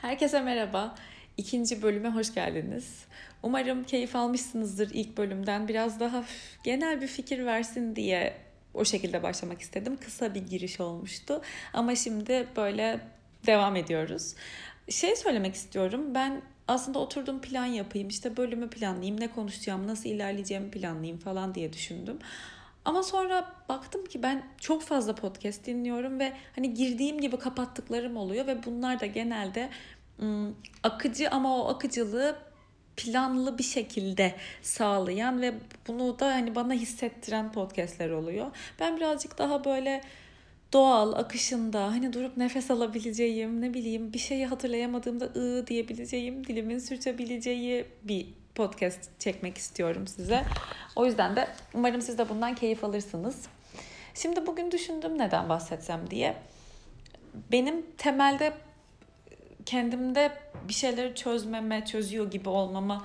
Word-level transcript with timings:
Herkese 0.00 0.40
merhaba. 0.40 0.94
İkinci 1.36 1.82
bölüme 1.82 2.08
hoş 2.08 2.34
geldiniz. 2.34 3.04
Umarım 3.42 3.84
keyif 3.84 4.16
almışsınızdır 4.16 4.90
ilk 4.92 5.16
bölümden. 5.18 5.68
Biraz 5.68 6.00
daha 6.00 6.24
genel 6.64 7.00
bir 7.00 7.06
fikir 7.06 7.46
versin 7.46 7.96
diye 7.96 8.36
o 8.74 8.84
şekilde 8.84 9.22
başlamak 9.22 9.60
istedim. 9.60 9.96
Kısa 9.96 10.34
bir 10.34 10.46
giriş 10.46 10.80
olmuştu. 10.80 11.42
Ama 11.74 11.96
şimdi 11.96 12.46
böyle 12.56 13.00
devam 13.46 13.76
ediyoruz. 13.76 14.34
Şey 14.88 15.16
söylemek 15.16 15.54
istiyorum. 15.54 16.14
Ben 16.14 16.42
aslında 16.68 16.98
oturdum 16.98 17.40
plan 17.40 17.66
yapayım. 17.66 18.08
işte 18.08 18.36
bölümü 18.36 18.70
planlayayım. 18.70 19.20
Ne 19.20 19.28
konuşacağım, 19.28 19.86
nasıl 19.86 20.08
ilerleyeceğimi 20.08 20.70
planlayayım 20.70 21.18
falan 21.18 21.54
diye 21.54 21.72
düşündüm. 21.72 22.18
Ama 22.84 23.02
sonra 23.02 23.54
baktım 23.68 24.04
ki 24.04 24.22
ben 24.22 24.42
çok 24.60 24.82
fazla 24.82 25.14
podcast 25.14 25.66
dinliyorum 25.66 26.18
ve 26.18 26.32
hani 26.54 26.74
girdiğim 26.74 27.20
gibi 27.20 27.36
kapattıklarım 27.36 28.16
oluyor 28.16 28.46
ve 28.46 28.64
bunlar 28.64 29.00
da 29.00 29.06
genelde 29.06 29.70
ım, 30.22 30.56
akıcı 30.82 31.30
ama 31.30 31.56
o 31.56 31.68
akıcılığı 31.68 32.36
planlı 32.96 33.58
bir 33.58 33.62
şekilde 33.62 34.34
sağlayan 34.62 35.40
ve 35.40 35.54
bunu 35.88 36.18
da 36.18 36.26
hani 36.26 36.54
bana 36.54 36.72
hissettiren 36.72 37.52
podcastler 37.52 38.10
oluyor. 38.10 38.46
Ben 38.80 38.96
birazcık 38.96 39.38
daha 39.38 39.64
böyle 39.64 40.02
doğal 40.72 41.12
akışında 41.12 41.82
hani 41.86 42.12
durup 42.12 42.36
nefes 42.36 42.70
alabileceğim 42.70 43.60
ne 43.60 43.74
bileyim 43.74 44.12
bir 44.12 44.18
şeyi 44.18 44.46
hatırlayamadığımda 44.46 45.24
ı 45.24 45.66
diyebileceğim 45.66 46.46
dilimin 46.46 46.78
sürtebileceği 46.78 47.86
bir 48.02 48.26
podcast 48.54 49.20
çekmek 49.20 49.58
istiyorum 49.58 50.06
size. 50.06 50.44
O 50.96 51.06
yüzden 51.06 51.36
de 51.36 51.48
umarım 51.74 52.02
siz 52.02 52.18
de 52.18 52.28
bundan 52.28 52.54
keyif 52.54 52.84
alırsınız. 52.84 53.46
Şimdi 54.14 54.46
bugün 54.46 54.70
düşündüm 54.70 55.18
neden 55.18 55.48
bahsetsem 55.48 56.10
diye. 56.10 56.36
Benim 57.52 57.86
temelde 57.98 58.52
kendimde 59.66 60.32
bir 60.68 60.72
şeyleri 60.74 61.14
çözmeme, 61.14 61.84
çözüyor 61.84 62.30
gibi 62.30 62.48
olmama 62.48 63.04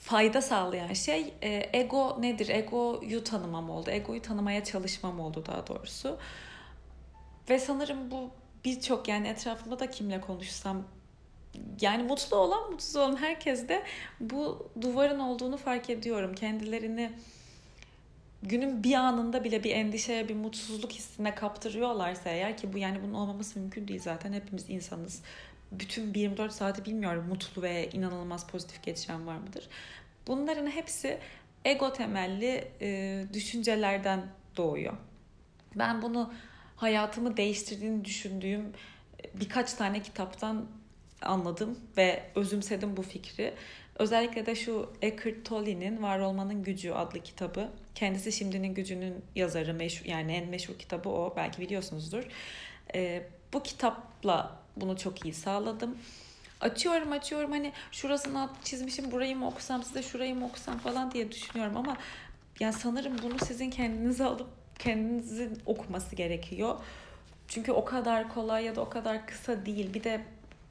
fayda 0.00 0.42
sağlayan 0.42 0.92
şey 0.92 1.34
e, 1.42 1.70
ego 1.72 2.16
nedir? 2.20 2.48
Egoyu 2.48 3.24
tanımam 3.24 3.70
oldu. 3.70 3.90
Egoyu 3.90 4.22
tanımaya 4.22 4.64
çalışmam 4.64 5.20
oldu 5.20 5.44
daha 5.46 5.66
doğrusu. 5.66 6.18
Ve 7.50 7.58
sanırım 7.58 8.10
bu 8.10 8.30
birçok 8.64 9.08
yani 9.08 9.28
etrafımda 9.28 9.78
da 9.78 9.90
kimle 9.90 10.20
konuşsam 10.20 10.82
yani 11.80 12.02
mutlu 12.02 12.36
olan 12.36 12.70
mutsuz 12.70 12.96
olan 12.96 13.16
herkes 13.16 13.68
de 13.68 13.82
bu 14.20 14.70
duvarın 14.80 15.18
olduğunu 15.18 15.56
fark 15.56 15.90
ediyorum. 15.90 16.34
Kendilerini 16.34 17.12
günün 18.42 18.84
bir 18.84 18.94
anında 18.94 19.44
bile 19.44 19.64
bir 19.64 19.70
endişeye, 19.70 20.28
bir 20.28 20.34
mutsuzluk 20.34 20.92
hissine 20.92 21.34
kaptırıyorlarsa 21.34 22.30
eğer 22.30 22.56
ki 22.56 22.72
bu 22.72 22.78
yani 22.78 23.02
bunun 23.02 23.14
olmaması 23.14 23.58
mümkün 23.58 23.88
değil 23.88 24.00
zaten 24.00 24.32
hepimiz 24.32 24.70
insanız. 24.70 25.22
Bütün 25.72 26.14
24 26.14 26.52
saati 26.52 26.84
bilmiyorum 26.84 27.26
mutlu 27.28 27.62
ve 27.62 27.90
inanılmaz 27.90 28.46
pozitif 28.46 28.82
geçiren 28.82 29.26
var 29.26 29.36
mıdır? 29.36 29.68
Bunların 30.26 30.66
hepsi 30.66 31.18
ego 31.64 31.92
temelli 31.92 32.68
e, 32.80 33.24
düşüncelerden 33.32 34.26
doğuyor. 34.56 34.94
Ben 35.76 36.02
bunu 36.02 36.32
hayatımı 36.76 37.36
değiştirdiğini 37.36 38.04
düşündüğüm 38.04 38.72
birkaç 39.34 39.74
tane 39.74 40.02
kitaptan 40.02 40.66
anladım 41.24 41.78
ve 41.96 42.22
özümsedim 42.34 42.96
bu 42.96 43.02
fikri. 43.02 43.54
Özellikle 43.98 44.46
de 44.46 44.54
şu 44.54 44.90
Eckhart 45.02 45.44
Tolle'nin 45.44 46.02
Var 46.02 46.18
Olmanın 46.18 46.62
Gücü 46.62 46.90
adlı 46.90 47.20
kitabı. 47.20 47.68
Kendisi 47.94 48.32
Şimdinin 48.32 48.74
Gücü'nün 48.74 49.14
yazarı, 49.34 49.74
meşhur, 49.74 50.06
yani 50.06 50.32
en 50.32 50.48
meşhur 50.48 50.74
kitabı 50.74 51.08
o. 51.08 51.34
Belki 51.36 51.60
biliyorsunuzdur. 51.60 52.24
Ee, 52.94 53.26
bu 53.52 53.62
kitapla 53.62 54.56
bunu 54.76 54.98
çok 54.98 55.24
iyi 55.24 55.34
sağladım. 55.34 55.98
Açıyorum 56.60 57.12
açıyorum 57.12 57.50
hani 57.50 57.72
şurasını 57.92 58.42
alt 58.42 58.64
çizmişim 58.64 59.10
burayı 59.10 59.36
mı 59.36 59.46
okusam 59.46 59.82
size 59.82 60.02
şurayı 60.02 60.34
mı 60.34 60.46
okusam 60.46 60.78
falan 60.78 61.10
diye 61.10 61.32
düşünüyorum 61.32 61.76
ama 61.76 61.96
yani 62.60 62.72
sanırım 62.72 63.16
bunu 63.22 63.38
sizin 63.38 63.70
kendinize 63.70 64.24
alıp 64.24 64.48
kendinizin 64.78 65.62
okuması 65.66 66.16
gerekiyor. 66.16 66.78
Çünkü 67.48 67.72
o 67.72 67.84
kadar 67.84 68.28
kolay 68.28 68.64
ya 68.64 68.76
da 68.76 68.80
o 68.80 68.88
kadar 68.88 69.26
kısa 69.26 69.66
değil. 69.66 69.94
Bir 69.94 70.04
de 70.04 70.24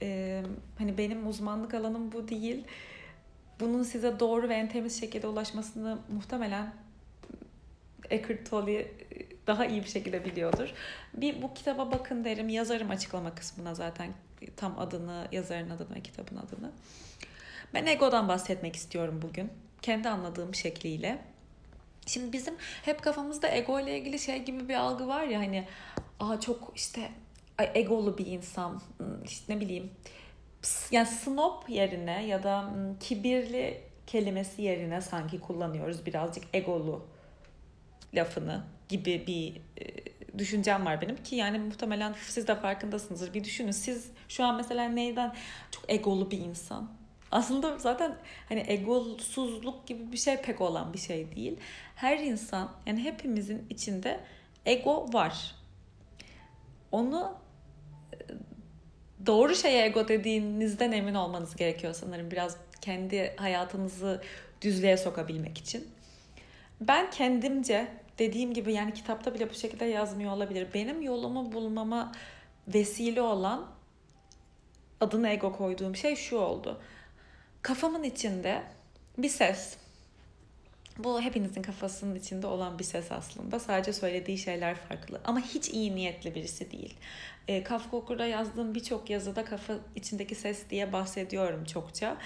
e, 0.03 0.41
hani 0.77 0.97
benim 0.97 1.27
uzmanlık 1.27 1.73
alanım 1.73 2.11
bu 2.11 2.27
değil. 2.27 2.63
Bunun 3.59 3.83
size 3.83 4.19
doğru 4.19 4.49
ve 4.49 4.53
en 4.53 4.69
temiz 4.69 4.99
şekilde 4.99 5.27
ulaşmasını 5.27 5.97
muhtemelen 6.09 6.73
Eckhart 8.09 8.49
Tolle 8.49 8.91
daha 9.47 9.65
iyi 9.65 9.83
bir 9.83 9.89
şekilde 9.89 10.25
biliyordur. 10.25 10.73
Bir 11.13 11.41
bu 11.41 11.53
kitaba 11.53 11.91
bakın 11.91 12.23
derim. 12.23 12.49
Yazarım 12.49 12.89
açıklama 12.89 13.35
kısmına 13.35 13.75
zaten 13.75 14.09
tam 14.57 14.79
adını, 14.79 15.27
yazarın 15.31 15.69
adını 15.69 15.95
ve 15.95 16.01
kitabın 16.01 16.35
adını. 16.35 16.71
Ben 17.73 17.85
egodan 17.85 18.27
bahsetmek 18.27 18.75
istiyorum 18.75 19.19
bugün. 19.21 19.49
Kendi 19.81 20.09
anladığım 20.09 20.55
şekliyle. 20.55 21.21
Şimdi 22.05 22.33
bizim 22.33 22.55
hep 22.59 23.01
kafamızda 23.01 23.47
ego 23.47 23.79
ile 23.79 23.99
ilgili 23.99 24.19
şey 24.19 24.43
gibi 24.43 24.69
bir 24.69 24.73
algı 24.73 25.07
var 25.07 25.23
ya 25.23 25.39
hani 25.39 25.67
aa 26.19 26.39
çok 26.39 26.71
işte 26.75 27.11
egolu 27.63 28.17
bir 28.17 28.25
insan 28.25 28.81
işte 29.25 29.55
ne 29.55 29.61
bileyim 29.61 29.91
yani 30.91 31.07
snob 31.07 31.69
yerine 31.69 32.25
ya 32.25 32.43
da 32.43 32.73
kibirli 32.99 33.81
kelimesi 34.07 34.61
yerine 34.61 35.01
sanki 35.01 35.39
kullanıyoruz 35.39 36.05
birazcık 36.05 36.43
egolu 36.53 37.05
lafını 38.13 38.63
gibi 38.89 39.23
bir 39.27 39.61
düşüncem 40.37 40.85
var 40.85 41.01
benim 41.01 41.23
ki 41.23 41.35
yani 41.35 41.59
muhtemelen 41.59 42.15
siz 42.27 42.47
de 42.47 42.55
farkındasınızdır. 42.55 43.33
Bir 43.33 43.43
düşünün 43.43 43.71
siz 43.71 44.11
şu 44.29 44.43
an 44.43 44.55
mesela 44.55 44.83
neyden 44.83 45.33
çok 45.71 45.89
egolu 45.89 46.31
bir 46.31 46.37
insan. 46.39 46.91
Aslında 47.31 47.77
zaten 47.77 48.17
hani 48.49 48.63
egosuzluk 48.67 49.87
gibi 49.87 50.11
bir 50.11 50.17
şey 50.17 50.37
pek 50.37 50.61
olan 50.61 50.93
bir 50.93 50.97
şey 50.97 51.35
değil. 51.35 51.57
Her 51.95 52.17
insan 52.17 52.71
yani 52.85 53.03
hepimizin 53.03 53.65
içinde 53.69 54.19
ego 54.65 55.13
var. 55.13 55.55
Onu 56.91 57.35
doğru 59.25 59.55
şeye 59.55 59.85
ego 59.85 60.07
dediğinizden 60.07 60.91
emin 60.91 61.13
olmanız 61.13 61.55
gerekiyor 61.55 61.93
sanırım 61.93 62.31
biraz 62.31 62.57
kendi 62.81 63.35
hayatınızı 63.35 64.21
düzlüğe 64.61 64.97
sokabilmek 64.97 65.57
için. 65.57 65.87
Ben 66.81 67.11
kendimce 67.11 67.87
dediğim 68.19 68.53
gibi 68.53 68.73
yani 68.73 68.93
kitapta 68.93 69.33
bile 69.33 69.49
bu 69.49 69.53
şekilde 69.53 69.85
yazmıyor 69.85 70.31
olabilir. 70.31 70.67
Benim 70.73 71.01
yolumu 71.01 71.51
bulmama 71.51 72.11
vesile 72.67 73.21
olan 73.21 73.67
adını 75.01 75.29
ego 75.29 75.55
koyduğum 75.55 75.95
şey 75.95 76.15
şu 76.15 76.37
oldu. 76.37 76.81
Kafamın 77.61 78.03
içinde 78.03 78.63
bir 79.17 79.29
ses. 79.29 79.77
Bu 80.97 81.21
hepinizin 81.21 81.61
kafasının 81.61 82.15
içinde 82.15 82.47
olan 82.47 82.79
bir 82.79 82.83
ses 82.83 83.11
aslında. 83.11 83.59
Sadece 83.59 83.93
söylediği 83.93 84.37
şeyler 84.37 84.75
farklı. 84.75 85.21
Ama 85.25 85.39
hiç 85.39 85.69
iyi 85.69 85.95
niyetli 85.95 86.35
birisi 86.35 86.71
değil. 86.71 86.95
E, 87.47 87.63
Kafka 87.63 87.97
Okur'da 87.97 88.25
yazdığım 88.25 88.75
birçok 88.75 89.09
yazıda 89.09 89.45
kafa 89.45 89.73
içindeki 89.95 90.35
ses 90.35 90.69
diye 90.69 90.93
bahsediyorum 90.93 91.65
çokça. 91.65 92.17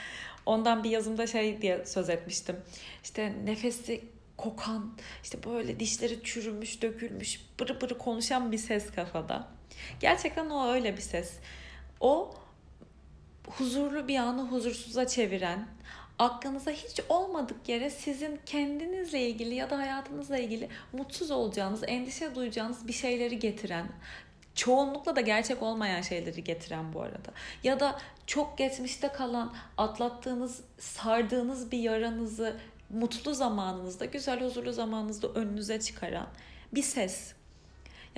Ondan 0.46 0.84
bir 0.84 0.90
yazımda 0.90 1.28
şey 1.28 1.62
diye 1.62 1.86
söz 1.86 2.10
etmiştim. 2.10 2.56
İşte 3.04 3.34
nefesi 3.44 4.02
kokan, 4.38 4.98
işte 5.24 5.44
böyle 5.44 5.80
dişleri 5.80 6.24
çürümüş, 6.24 6.82
dökülmüş, 6.82 7.42
bırı 7.60 7.82
bırı 7.82 7.98
konuşan 7.98 8.52
bir 8.52 8.58
ses 8.58 8.92
kafada. 8.92 9.48
Gerçekten 10.00 10.50
o 10.50 10.72
öyle 10.72 10.98
bir 10.98 11.02
ses. 11.02 11.34
O 12.00 12.36
huzurlu 13.48 14.08
bir 14.08 14.18
anı 14.18 14.42
huzursuza 14.42 15.08
çeviren, 15.08 15.68
aklınıza 16.20 16.72
hiç 16.72 17.00
olmadık 17.10 17.70
yere 17.70 17.90
sizin 17.90 18.40
kendinizle 18.46 19.30
ilgili 19.30 19.56
ya 19.56 19.70
da 19.70 19.78
hayatınızla 19.78 20.38
ilgili 20.38 20.70
mutsuz 20.94 21.32
olacağınız, 21.32 21.84
endişe 21.88 22.36
duyacağınız 22.36 22.88
bir 22.88 22.94
şeyleri 22.94 23.40
getiren, 23.40 23.88
çoğunlukla 24.56 25.16
da 25.16 25.22
gerçek 25.22 25.64
olmayan 25.64 26.02
şeyleri 26.02 26.44
getiren 26.44 26.94
bu 26.94 27.02
arada. 27.02 27.32
Ya 27.64 27.80
da 27.80 28.00
çok 28.28 28.58
geçmişte 28.58 29.08
kalan, 29.08 29.54
atlattığınız, 29.78 30.62
sardığınız 30.80 31.72
bir 31.72 31.80
yaranızı 31.80 32.58
mutlu 32.90 33.34
zamanınızda, 33.34 34.06
güzel 34.06 34.42
huzurlu 34.42 34.74
zamanınızda 34.74 35.28
önünüze 35.28 35.80
çıkaran 35.80 36.28
bir 36.74 36.84
ses. 36.84 37.37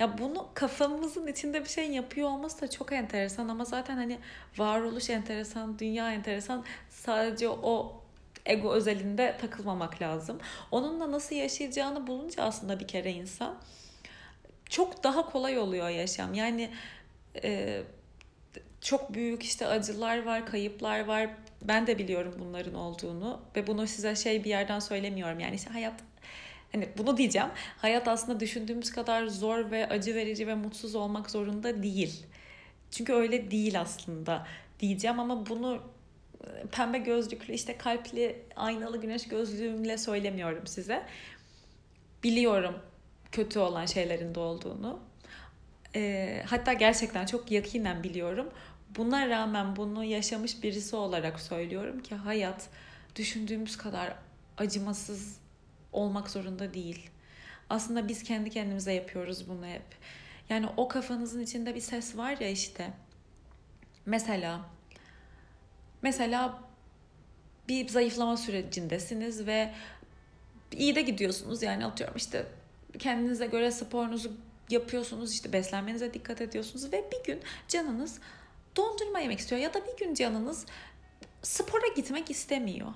Ya 0.00 0.18
bunu 0.18 0.48
kafamızın 0.54 1.26
içinde 1.26 1.60
bir 1.64 1.68
şey 1.68 1.90
yapıyor 1.90 2.28
olması 2.28 2.60
da 2.60 2.70
çok 2.70 2.92
enteresan 2.92 3.48
ama 3.48 3.64
zaten 3.64 3.96
hani 3.96 4.18
varoluş 4.58 5.10
enteresan, 5.10 5.78
dünya 5.78 6.12
enteresan. 6.12 6.64
Sadece 6.90 7.48
o 7.48 8.02
ego 8.46 8.72
özelinde 8.72 9.36
takılmamak 9.40 10.02
lazım. 10.02 10.38
Onunla 10.70 11.12
nasıl 11.12 11.36
yaşayacağını 11.36 12.06
bulunca 12.06 12.42
aslında 12.42 12.80
bir 12.80 12.88
kere 12.88 13.12
insan 13.12 13.54
çok 14.68 15.04
daha 15.04 15.30
kolay 15.30 15.58
oluyor 15.58 15.88
yaşam. 15.88 16.34
Yani 16.34 16.70
e, 17.42 17.82
çok 18.80 19.14
büyük 19.14 19.42
işte 19.42 19.66
acılar 19.66 20.22
var, 20.22 20.46
kayıplar 20.46 21.04
var. 21.04 21.30
Ben 21.62 21.86
de 21.86 21.98
biliyorum 21.98 22.34
bunların 22.38 22.74
olduğunu 22.74 23.40
ve 23.56 23.66
bunu 23.66 23.86
size 23.86 24.16
şey 24.16 24.44
bir 24.44 24.50
yerden 24.50 24.78
söylemiyorum. 24.78 25.40
Yani 25.40 25.54
işte 25.54 25.70
hayat 25.70 25.94
hani 26.72 26.88
bunu 26.98 27.16
diyeceğim. 27.16 27.48
Hayat 27.78 28.08
aslında 28.08 28.40
düşündüğümüz 28.40 28.92
kadar 28.92 29.26
zor 29.26 29.70
ve 29.70 29.88
acı 29.88 30.14
verici 30.14 30.46
ve 30.46 30.54
mutsuz 30.54 30.94
olmak 30.94 31.30
zorunda 31.30 31.82
değil. 31.82 32.26
Çünkü 32.90 33.12
öyle 33.12 33.50
değil 33.50 33.80
aslında 33.80 34.46
diyeceğim 34.80 35.20
ama 35.20 35.46
bunu 35.46 35.82
e, 36.44 36.66
pembe 36.66 36.98
gözlüklü 36.98 37.54
işte 37.54 37.78
kalpli 37.78 38.42
aynalı 38.56 39.00
güneş 39.00 39.28
gözlüğümle 39.28 39.98
söylemiyorum 39.98 40.66
size. 40.66 41.06
Biliyorum 42.22 42.74
kötü 43.32 43.58
olan 43.58 43.86
şeylerin 43.86 44.34
de 44.34 44.40
olduğunu. 44.40 45.00
E, 45.94 46.42
hatta 46.46 46.72
gerçekten 46.72 47.26
çok 47.26 47.50
yakinen 47.50 48.02
biliyorum. 48.02 48.50
Buna 48.96 49.28
rağmen 49.28 49.76
bunu 49.76 50.04
yaşamış 50.04 50.62
birisi 50.62 50.96
olarak 50.96 51.40
söylüyorum 51.40 52.02
ki 52.02 52.14
hayat 52.14 52.68
düşündüğümüz 53.16 53.76
kadar 53.76 54.14
acımasız 54.58 55.40
olmak 55.92 56.30
zorunda 56.30 56.74
değil. 56.74 57.10
Aslında 57.70 58.08
biz 58.08 58.22
kendi 58.22 58.50
kendimize 58.50 58.92
yapıyoruz 58.92 59.48
bunu 59.48 59.66
hep. 59.66 59.82
Yani 60.48 60.66
o 60.76 60.88
kafanızın 60.88 61.40
içinde 61.40 61.74
bir 61.74 61.80
ses 61.80 62.16
var 62.16 62.36
ya 62.40 62.48
işte. 62.48 62.90
Mesela 64.06 64.60
mesela 66.02 66.60
bir 67.68 67.88
zayıflama 67.88 68.36
sürecindesiniz 68.36 69.46
ve 69.46 69.74
iyi 70.72 70.94
de 70.94 71.02
gidiyorsunuz 71.02 71.62
yani 71.62 71.86
atıyorum 71.86 72.16
işte 72.16 72.46
kendinize 72.98 73.46
göre 73.46 73.70
sporunuzu 73.70 74.32
yapıyorsunuz 74.70 75.32
işte 75.32 75.52
beslenmenize 75.52 76.14
dikkat 76.14 76.40
ediyorsunuz 76.40 76.92
ve 76.92 77.04
bir 77.12 77.32
gün 77.32 77.40
canınız 77.68 78.20
dondurma 78.76 79.20
yemek 79.20 79.38
istiyor 79.38 79.60
ya 79.60 79.74
da 79.74 79.80
bir 79.86 80.04
gün 80.04 80.14
canınız 80.14 80.66
spora 81.42 81.86
gitmek 81.96 82.30
istemiyor. 82.30 82.88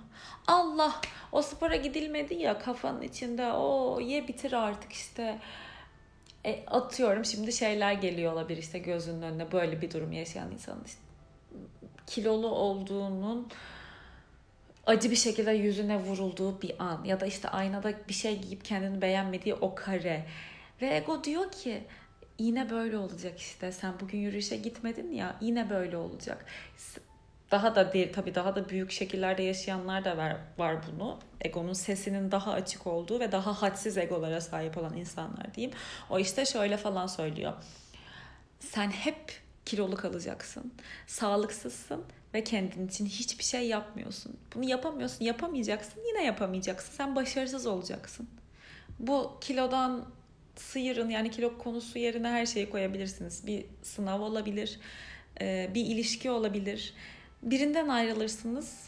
Allah 0.47 1.01
o 1.33 1.43
spora 1.43 1.77
gidilmedi 1.77 2.35
ya 2.35 2.59
kafanın 2.59 3.03
içinde 3.03 3.53
o 3.53 4.01
ye 4.01 4.29
bitir 4.29 4.53
artık 4.53 4.93
işte. 4.93 5.39
E, 6.47 6.65
atıyorum 6.67 7.25
şimdi 7.25 7.53
şeyler 7.53 7.93
geliyor 7.93 8.33
olabilir 8.33 8.59
işte 8.59 8.79
gözünün 8.79 9.23
önüne 9.23 9.53
böyle 9.53 9.83
bir 9.83 9.91
durum 9.91 10.13
yaşayan 10.13 10.51
insanın 10.53 10.85
işte 10.85 11.01
kilolu 12.07 12.49
olduğunun 12.49 13.49
acı 14.87 15.11
bir 15.11 15.17
şekilde 15.17 15.51
yüzüne 15.51 15.97
vurulduğu 15.97 16.63
bir 16.63 16.75
an 16.79 17.05
ya 17.05 17.21
da 17.21 17.27
işte 17.27 17.49
aynada 17.49 17.93
bir 18.09 18.15
şey 18.15 18.39
giyip 18.41 18.65
kendini 18.65 19.03
beğenmediği 19.03 19.55
o 19.55 19.75
kare. 19.75 20.27
Ve 20.83 20.97
ego 20.97 21.25
diyor 21.25 21.53
ki 21.53 21.85
yine 22.39 22.71
böyle 22.71 22.97
olacak 22.99 23.39
işte. 23.39 23.73
Sen 23.73 23.95
bugün 24.01 24.19
yürüyüşe 24.19 24.57
gitmedin 24.57 25.13
ya 25.13 25.37
yine 25.41 25.71
böyle 25.71 25.97
olacak 25.97 26.47
daha 27.55 27.75
da 27.75 27.93
değil 27.93 28.13
tabii 28.13 28.35
daha 28.35 28.57
da 28.57 28.69
büyük 28.69 28.93
şekillerde 28.93 29.43
yaşayanlar 29.43 30.05
da 30.05 30.17
var, 30.17 30.37
var 30.59 30.77
bunu. 30.93 31.19
Egonun 31.41 31.73
sesinin 31.73 32.31
daha 32.31 32.53
açık 32.53 32.87
olduğu 32.87 33.21
ve 33.21 33.33
daha 33.33 33.63
hadsiz 33.63 33.99
egolara 33.99 34.41
sahip 34.41 34.79
olan 34.79 34.97
insanlar 34.97 35.55
diyeyim. 35.55 35.77
O 36.11 36.19
işte 36.19 36.45
şöyle 36.45 36.77
falan 36.77 37.07
söylüyor. 37.07 37.53
Sen 38.61 38.91
hep 38.91 39.17
kilolu 39.65 39.97
kalacaksın. 39.97 40.73
Sağlıksızsın 41.07 42.05
ve 42.35 42.45
kendin 42.45 42.89
için 42.89 43.07
hiçbir 43.07 43.45
şey 43.45 43.69
yapmıyorsun. 43.69 44.37
Bunu 44.55 44.69
yapamıyorsun, 44.69 45.25
yapamayacaksın, 45.25 46.03
yine 46.09 46.25
yapamayacaksın. 46.25 46.93
Sen 46.93 47.17
başarısız 47.17 47.67
olacaksın. 47.67 48.29
Bu 48.99 49.39
kilodan 49.41 50.05
sıyırın 50.57 51.11
yani 51.11 51.31
kilo 51.31 51.59
konusu 51.59 51.99
yerine 51.99 52.29
her 52.29 52.47
şeyi 52.47 52.71
koyabilirsiniz. 52.71 53.47
Bir 53.47 53.65
sınav 53.83 54.21
olabilir, 54.21 54.81
bir 55.41 55.87
ilişki 55.87 56.31
olabilir 56.31 56.95
birinden 57.45 57.89
ayrılırsınız 57.89 58.85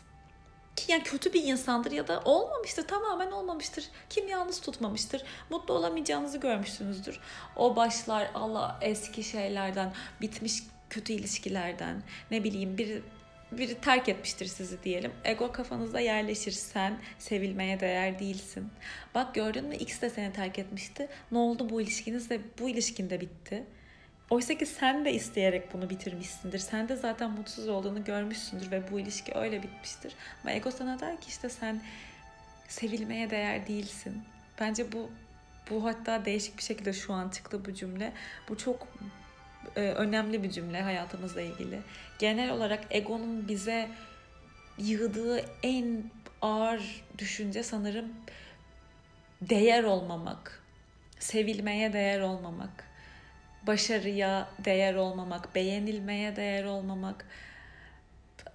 ki 0.76 0.93
yani 0.93 1.03
kötü 1.03 1.32
bir 1.32 1.44
insandır 1.44 1.93
ya 1.93 2.08
da 2.08 2.20
olmamıştır 2.25 2.87
tamamen 2.87 3.31
olmamıştır 3.31 3.88
kimyanız 4.11 4.61
tutmamıştır 4.61 5.23
mutlu 5.50 5.75
olamayacağınızı 5.75 6.38
görmüşsünüzdür 6.38 7.20
o 7.56 7.76
başlar 7.76 8.31
Allah 8.35 8.79
eski 8.81 9.23
şeylerden 9.25 9.93
bitmiş 10.20 10.62
kötü 10.91 11.12
ilişkilerden 11.12 12.03
ne 12.31 12.44
bileyim 12.44 12.79
bir 12.79 13.03
biri 13.53 13.75
terk 13.75 14.08
etmiştir 14.08 14.47
sizi 14.47 14.82
diyelim. 14.82 15.12
Ego 15.25 15.53
kafanızda 15.53 16.00
yerleşir. 16.00 16.53
Sen 16.53 16.99
sevilmeye 17.19 17.81
değer 17.81 18.19
değilsin. 18.19 18.69
Bak 19.14 19.35
gördün 19.35 19.64
mü 19.64 19.76
X 19.76 20.00
de 20.00 20.11
seni 20.11 20.32
terk 20.32 20.58
etmişti. 20.58 21.08
Ne 21.32 21.38
oldu 21.38 21.70
bu 21.70 21.81
ilişkiniz 21.81 22.31
de 22.31 22.41
bu 22.58 22.69
ilişkinde 22.69 23.20
bitti. 23.20 23.64
Oysa 24.31 24.55
ki 24.55 24.67
sen 24.67 25.05
de 25.05 25.12
isteyerek 25.12 25.75
bunu 25.75 25.90
bitirmişsindir. 25.90 26.58
Sen 26.58 26.88
de 26.88 26.96
zaten 26.96 27.31
mutsuz 27.31 27.69
olduğunu 27.69 28.05
görmüşsündür 28.05 28.70
ve 28.70 28.90
bu 28.90 29.00
ilişki 29.00 29.34
öyle 29.34 29.62
bitmiştir. 29.62 30.12
Ama 30.43 30.52
ego 30.52 30.70
sana 30.70 31.00
der 31.00 31.20
ki 31.20 31.28
işte 31.28 31.49
sen 31.49 31.82
sevilmeye 32.69 33.31
değer 33.31 33.67
değilsin. 33.67 34.23
Bence 34.61 34.93
bu 34.93 35.11
bu 35.70 35.84
hatta 35.84 36.25
değişik 36.25 36.58
bir 36.58 36.62
şekilde 36.62 36.93
şu 36.93 37.12
an 37.12 37.28
çıktı 37.28 37.64
bu 37.64 37.75
cümle. 37.75 38.12
Bu 38.49 38.58
çok 38.58 38.88
e, 39.76 39.81
önemli 39.81 40.43
bir 40.43 40.50
cümle 40.50 40.82
hayatımızla 40.82 41.40
ilgili. 41.40 41.81
Genel 42.19 42.50
olarak 42.50 42.84
egonun 42.90 43.49
bize 43.49 43.88
yığdığı 44.79 45.44
en 45.62 46.02
ağır 46.43 47.05
düşünce 47.19 47.62
sanırım 47.62 48.12
değer 49.40 49.84
olmamak, 49.84 50.62
sevilmeye 51.19 51.93
değer 51.93 52.20
olmamak 52.20 52.85
başarıya 53.66 54.48
değer 54.64 54.94
olmamak, 54.94 55.54
beğenilmeye 55.54 56.36
değer 56.36 56.64
olmamak. 56.64 57.26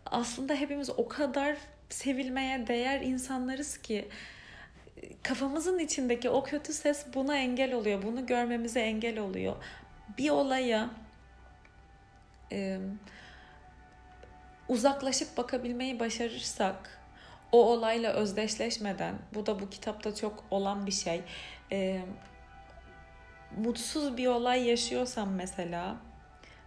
Aslında 0.05 0.55
hepimiz 0.55 0.89
o 0.89 1.07
kadar 1.07 1.57
sevilmeye 1.89 2.67
değer 2.67 3.01
insanlarız 3.01 3.77
ki 3.77 4.07
kafamızın 5.23 5.79
içindeki 5.79 6.29
o 6.29 6.43
kötü 6.43 6.73
ses 6.73 7.05
buna 7.13 7.37
engel 7.37 7.73
oluyor. 7.73 8.03
Bunu 8.03 8.25
görmemize 8.25 8.79
engel 8.79 9.19
oluyor. 9.19 9.55
Bir 10.17 10.29
olaya 10.29 10.89
e, 12.51 12.79
uzaklaşıp 14.67 15.37
bakabilmeyi 15.37 15.99
başarırsak 15.99 17.01
o 17.51 17.65
olayla 17.65 18.13
özdeşleşmeden 18.13 19.15
bu 19.33 19.45
da 19.45 19.59
bu 19.59 19.69
kitapta 19.69 20.15
çok 20.15 20.43
olan 20.51 20.85
bir 20.85 20.91
şey. 20.91 21.21
E, 21.71 22.01
mutsuz 23.57 24.17
bir 24.17 24.27
olay 24.27 24.67
yaşıyorsam 24.69 25.33
mesela 25.35 25.97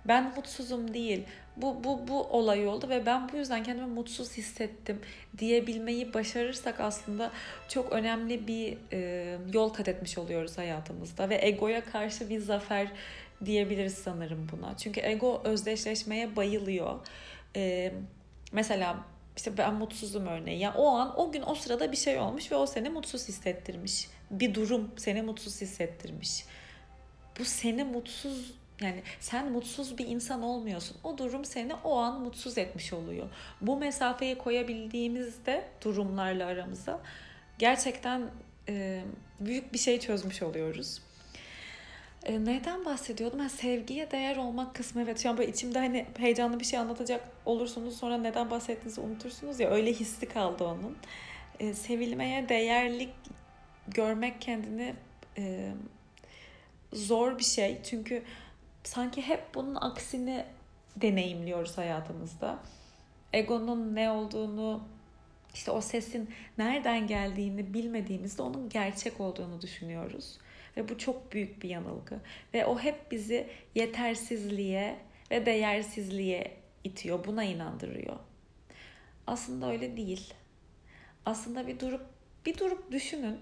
ben 0.05 0.33
mutsuzum 0.37 0.95
değil. 0.95 1.25
Bu 1.57 1.85
bu 1.85 2.09
bu 2.09 2.23
olay 2.23 2.67
oldu 2.67 2.89
ve 2.89 3.07
ben 3.07 3.29
bu 3.33 3.37
yüzden 3.37 3.63
kendimi 3.63 3.87
mutsuz 3.87 4.37
hissettim 4.37 5.01
diyebilmeyi 5.39 6.15
başarırsak 6.15 6.81
aslında 6.81 7.31
çok 7.69 7.93
önemli 7.93 8.47
bir 8.47 8.79
e, 8.93 9.39
yol 9.53 9.69
kat 9.69 9.89
etmiş 9.89 10.19
oluyoruz 10.19 10.59
hayatımızda 10.59 11.29
ve 11.29 11.39
egoya 11.43 11.85
karşı 11.85 12.31
bir 12.31 12.39
zafer 12.39 12.89
diyebiliriz 13.45 13.95
sanırım 13.95 14.49
buna. 14.53 14.77
Çünkü 14.77 15.01
ego 15.01 15.41
özdeşleşmeye 15.45 16.37
bayılıyor. 16.37 17.07
E, 17.57 17.93
mesela 18.53 18.97
işte 19.37 19.59
ben 19.59 19.75
mutsuzum 19.75 20.27
örneği. 20.27 20.59
Ya 20.61 20.75
o 20.75 20.89
an 20.89 21.21
o 21.21 21.33
gün 21.33 21.43
o 21.47 21.55
sırada 21.55 21.93
bir 21.93 21.97
şey 21.97 22.19
olmuş 22.19 22.53
ve 22.53 22.57
o 22.57 22.67
seni 22.67 22.89
mutsuz 22.89 23.29
hissettirmiş. 23.29 24.09
Bir 24.31 24.55
durum 24.55 24.91
seni 24.97 25.23
mutsuz 25.23 25.61
hissettirmiş 25.61 26.45
bu 27.39 27.45
seni 27.45 27.85
mutsuz 27.85 28.55
yani 28.81 29.03
sen 29.21 29.53
mutsuz 29.53 29.99
bir 29.99 30.07
insan 30.07 30.43
olmuyorsun. 30.43 30.97
O 31.05 31.19
durum 31.19 31.45
seni 31.45 31.75
o 31.75 31.97
an 31.97 32.21
mutsuz 32.21 32.59
etmiş 32.59 32.93
oluyor. 32.93 33.31
Bu 33.61 33.77
mesafeyi 33.77 34.39
koyabildiğimizde 34.39 35.65
durumlarla 35.85 36.47
aramıza 36.47 37.01
gerçekten 37.59 38.31
e, 38.69 39.03
büyük 39.41 39.73
bir 39.73 39.79
şey 39.79 40.01
çözmüş 40.01 40.43
oluyoruz. 40.43 41.01
E, 42.25 42.45
neden 42.45 42.85
bahsediyordum? 42.85 43.39
Ha, 43.39 43.49
sevgiye 43.49 44.11
değer 44.11 44.37
olmak 44.37 44.75
kısmı 44.75 45.03
evet. 45.03 45.23
Şu 45.23 45.31
an 45.31 45.39
böyle 45.39 45.51
içimde 45.51 45.79
hani 45.79 46.07
heyecanlı 46.19 46.61
bir 46.61 46.65
şey 46.65 46.79
anlatacak 46.79 47.29
olursunuz 47.47 47.97
sonra 47.97 48.19
neden 48.19 48.51
bahsettiğinizi 48.51 49.01
unutursunuz 49.01 49.61
ya 49.61 49.71
öyle 49.71 49.93
hissi 49.93 50.29
kaldı 50.29 50.65
onun. 50.65 50.97
E, 51.61 51.75
sevilmeye 51.75 52.49
değerlik 52.49 53.11
görmek 53.89 54.41
kendini 54.41 54.95
e, 55.39 55.73
zor 56.95 57.39
bir 57.39 57.45
şey. 57.45 57.83
Çünkü 57.83 58.23
sanki 58.85 59.23
hep 59.23 59.55
bunun 59.55 59.75
aksini 59.75 60.45
deneyimliyoruz 60.97 61.79
hayatımızda. 61.79 62.59
Egonun 63.33 63.95
ne 63.95 64.11
olduğunu, 64.11 64.83
işte 65.55 65.71
o 65.71 65.81
sesin 65.81 66.31
nereden 66.59 67.07
geldiğini 67.07 67.75
bilmediğimizde 67.75 68.43
onun 68.43 68.69
gerçek 68.69 69.21
olduğunu 69.21 69.61
düşünüyoruz. 69.61 70.39
Ve 70.77 70.89
bu 70.89 70.99
çok 70.99 71.33
büyük 71.33 71.63
bir 71.63 71.69
yanılgı. 71.69 72.21
Ve 72.55 72.67
o 72.67 72.79
hep 72.79 73.11
bizi 73.11 73.51
yetersizliğe 73.75 74.97
ve 75.31 75.47
değersizliğe 75.47 76.57
itiyor. 76.85 77.25
Buna 77.25 77.45
inandırıyor. 77.45 78.17
Aslında 79.27 79.71
öyle 79.71 79.97
değil. 79.97 80.35
Aslında 81.27 81.67
bir 81.67 81.81
durup 81.81 82.07
bir 82.47 82.59
durup 82.59 82.93
düşünün 82.93 83.39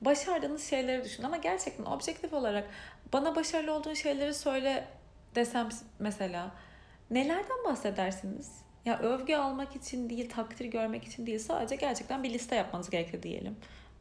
başardığınız 0.00 0.64
şeyleri 0.64 1.04
düşün 1.04 1.22
ama 1.22 1.36
gerçekten 1.36 1.84
objektif 1.84 2.32
olarak 2.32 2.70
bana 3.12 3.36
başarılı 3.36 3.72
olduğun 3.72 3.94
şeyleri 3.94 4.34
söyle 4.34 4.88
desem 5.34 5.68
mesela 5.98 6.50
nelerden 7.10 7.64
bahsedersiniz? 7.64 8.52
Ya 8.84 8.98
övgü 8.98 9.34
almak 9.34 9.76
için 9.76 10.10
değil, 10.10 10.30
takdir 10.30 10.64
görmek 10.64 11.04
için 11.04 11.26
değil 11.26 11.38
sadece 11.38 11.76
gerçekten 11.76 12.22
bir 12.22 12.30
liste 12.30 12.56
yapmanız 12.56 12.90
gerekir 12.90 13.22
diyelim. 13.22 13.56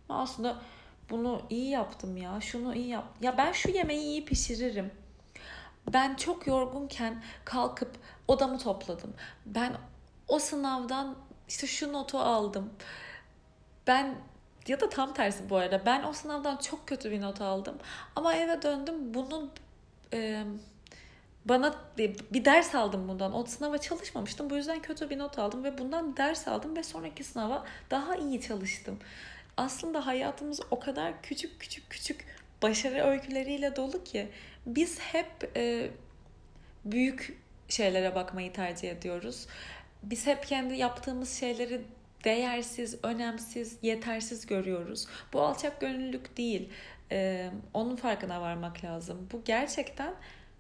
Aslında 0.10 0.62
bunu 1.10 1.42
iyi 1.50 1.70
yaptım 1.70 2.18
ya, 2.18 2.42
şunu 2.42 2.76
iyi 2.76 2.88
yap. 2.88 3.06
Ya 3.22 3.38
ben 3.38 3.52
şu 3.52 3.70
yemeği 3.70 4.02
iyi 4.02 4.26
pişiririm. 4.26 4.92
Ben 5.94 6.16
çok 6.16 6.48
yorgunken 6.48 7.24
kalkıp 7.46 7.92
odamı 8.28 8.60
topladım. 8.60 9.14
Ben 9.46 9.74
o 10.28 10.40
sınavdan 10.40 11.16
işte 11.48 11.68
şu 11.68 11.94
notu 11.94 12.20
aldım. 12.20 12.74
Ben 13.88 14.16
ya 14.68 14.80
da 14.80 14.90
tam 14.90 15.14
tersi 15.14 15.50
bu 15.50 15.56
arada. 15.58 15.82
Ben 15.86 16.04
o 16.04 16.14
sınavdan 16.14 16.58
çok 16.58 16.88
kötü 16.88 17.12
bir 17.12 17.22
not 17.22 17.42
aldım. 17.42 17.76
Ama 18.16 18.36
eve 18.36 18.62
döndüm. 18.62 19.14
Bunun 19.14 19.52
e, 20.14 20.44
bana 21.46 21.76
bir 21.98 22.46
ders 22.46 22.76
aldım 22.76 23.08
bundan. 23.08 23.36
O 23.36 23.46
sınava 23.46 23.78
çalışmamıştım. 23.78 24.50
Bu 24.50 24.56
yüzden 24.56 24.80
kötü 24.80 25.10
bir 25.10 25.18
not 25.18 25.40
aldım 25.40 25.64
ve 25.64 25.78
bundan 25.78 26.18
ders 26.18 26.48
aldım 26.48 26.76
ve 26.76 26.84
sonraki 26.84 27.24
sınava 27.24 27.66
daha 27.92 28.16
iyi 28.16 28.42
çalıştım. 28.42 29.00
Aslında 29.58 30.06
hayatımız 30.06 30.62
o 30.72 30.80
kadar 30.80 31.22
küçük 31.22 31.60
küçük 31.60 31.90
küçük 31.90 32.26
başarı 32.62 33.04
öyküleriyle 33.04 33.76
dolu 33.76 34.04
ki 34.04 34.30
biz 34.66 35.00
hep 35.00 35.58
e, 35.58 35.90
büyük 36.86 37.38
şeylere 37.70 38.16
bakmayı 38.16 38.54
tercih 38.54 38.92
ediyoruz. 38.92 39.48
Biz 40.04 40.28
hep 40.28 40.48
kendi 40.48 40.76
yaptığımız 40.76 41.40
şeyleri 41.40 41.82
değersiz, 42.28 42.98
önemsiz, 43.04 43.78
yetersiz 43.82 44.46
görüyoruz. 44.46 45.08
Bu 45.34 45.42
alçak 45.42 45.82
gönüllülük 45.82 46.38
değil. 46.38 46.70
Ee, 47.12 47.52
onun 47.74 47.96
farkına 47.96 48.42
varmak 48.42 48.84
lazım. 48.84 49.30
Bu 49.34 49.42
gerçekten 49.46 50.14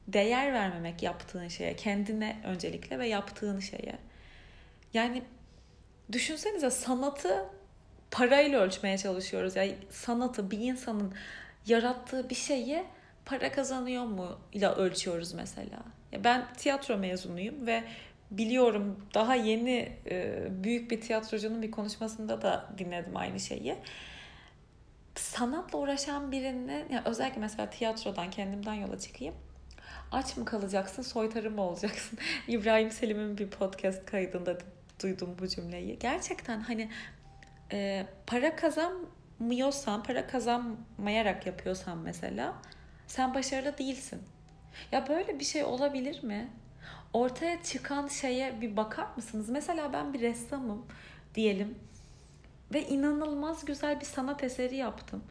değer 0.07 0.53
vermemek 0.53 1.03
yaptığın 1.03 1.47
şeye, 1.47 1.75
kendine 1.75 2.41
öncelikle 2.45 3.00
ve 3.00 3.07
yaptığın 3.07 3.59
şeye. 3.59 3.97
Yani 4.93 5.24
düşünsenize 6.12 6.69
sanatı 6.69 7.45
parayla 8.12 8.59
ölçmeye 8.59 8.97
çalışıyoruz. 8.97 9.55
Yani 9.55 9.75
sanatı 9.89 10.51
bir 10.51 10.59
insanın 10.59 11.13
yarattığı 11.65 12.29
bir 12.29 12.36
şeyi 12.36 12.83
para 13.25 13.51
kazanıyor 13.51 14.03
mu 14.03 14.39
ile 14.53 14.67
ölçüyoruz 14.67 15.33
mesela. 15.33 15.83
Ya 16.12 16.24
ben 16.24 16.53
tiyatro 16.53 16.97
mezunuyum 16.97 17.67
ve 17.67 17.83
biliyorum 18.31 19.05
daha 19.13 19.36
yeni 19.36 19.91
e, 20.10 20.48
büyük 20.63 20.91
bir 20.91 21.01
tiyatrocunun 21.01 21.62
bir 21.62 21.72
konuşmasında 21.72 22.41
da 22.41 22.69
dinledim 22.77 23.17
aynı 23.17 23.39
şeyi. 23.39 23.75
Sanatla 25.15 25.79
uğraşan 25.79 26.31
birinin 26.31 26.89
yani 26.89 27.01
özellikle 27.05 27.41
mesela 27.41 27.69
tiyatrodan 27.69 28.31
kendimden 28.31 28.74
yola 28.74 29.00
çıkayım. 29.00 29.36
Aç 30.12 30.38
mı 30.38 30.46
kalacaksın, 30.46 31.01
soytarı 31.01 31.51
mı 31.51 31.62
olacaksın? 31.62 32.19
İbrahim 32.48 32.91
Selim'in 32.91 33.38
bir 33.38 33.50
podcast 33.50 34.05
kaydında 34.05 34.57
duydum 35.03 35.36
bu 35.39 35.48
cümleyi. 35.48 36.00
Gerçekten 36.00 36.60
hani 36.60 36.89
e, 37.72 38.05
para 38.27 38.55
kazanmıyorsan, 38.55 40.03
para 40.03 40.27
kazanmayarak 40.27 41.46
yapıyorsan 41.46 41.98
mesela 41.98 42.53
sen 43.07 43.34
başarılı 43.34 43.77
değilsin. 43.77 44.22
Ya 44.91 45.07
böyle 45.07 45.39
bir 45.39 45.46
şey 45.46 45.63
olabilir 45.63 46.24
mi? 46.24 46.50
Ortaya 47.14 47.64
çıkan 47.64 48.08
şeye 48.08 48.62
bir 48.62 48.78
bakar 48.78 49.08
mısınız? 49.16 49.50
Mesela 49.50 49.94
ben 49.94 50.14
bir 50.14 50.20
ressamım 50.20 50.86
diyelim 51.36 51.76
ve 52.74 52.88
inanılmaz 52.88 53.66
güzel 53.66 54.00
bir 54.00 54.06
sanat 54.06 54.44
eseri 54.44 54.76
yaptım. 54.76 55.24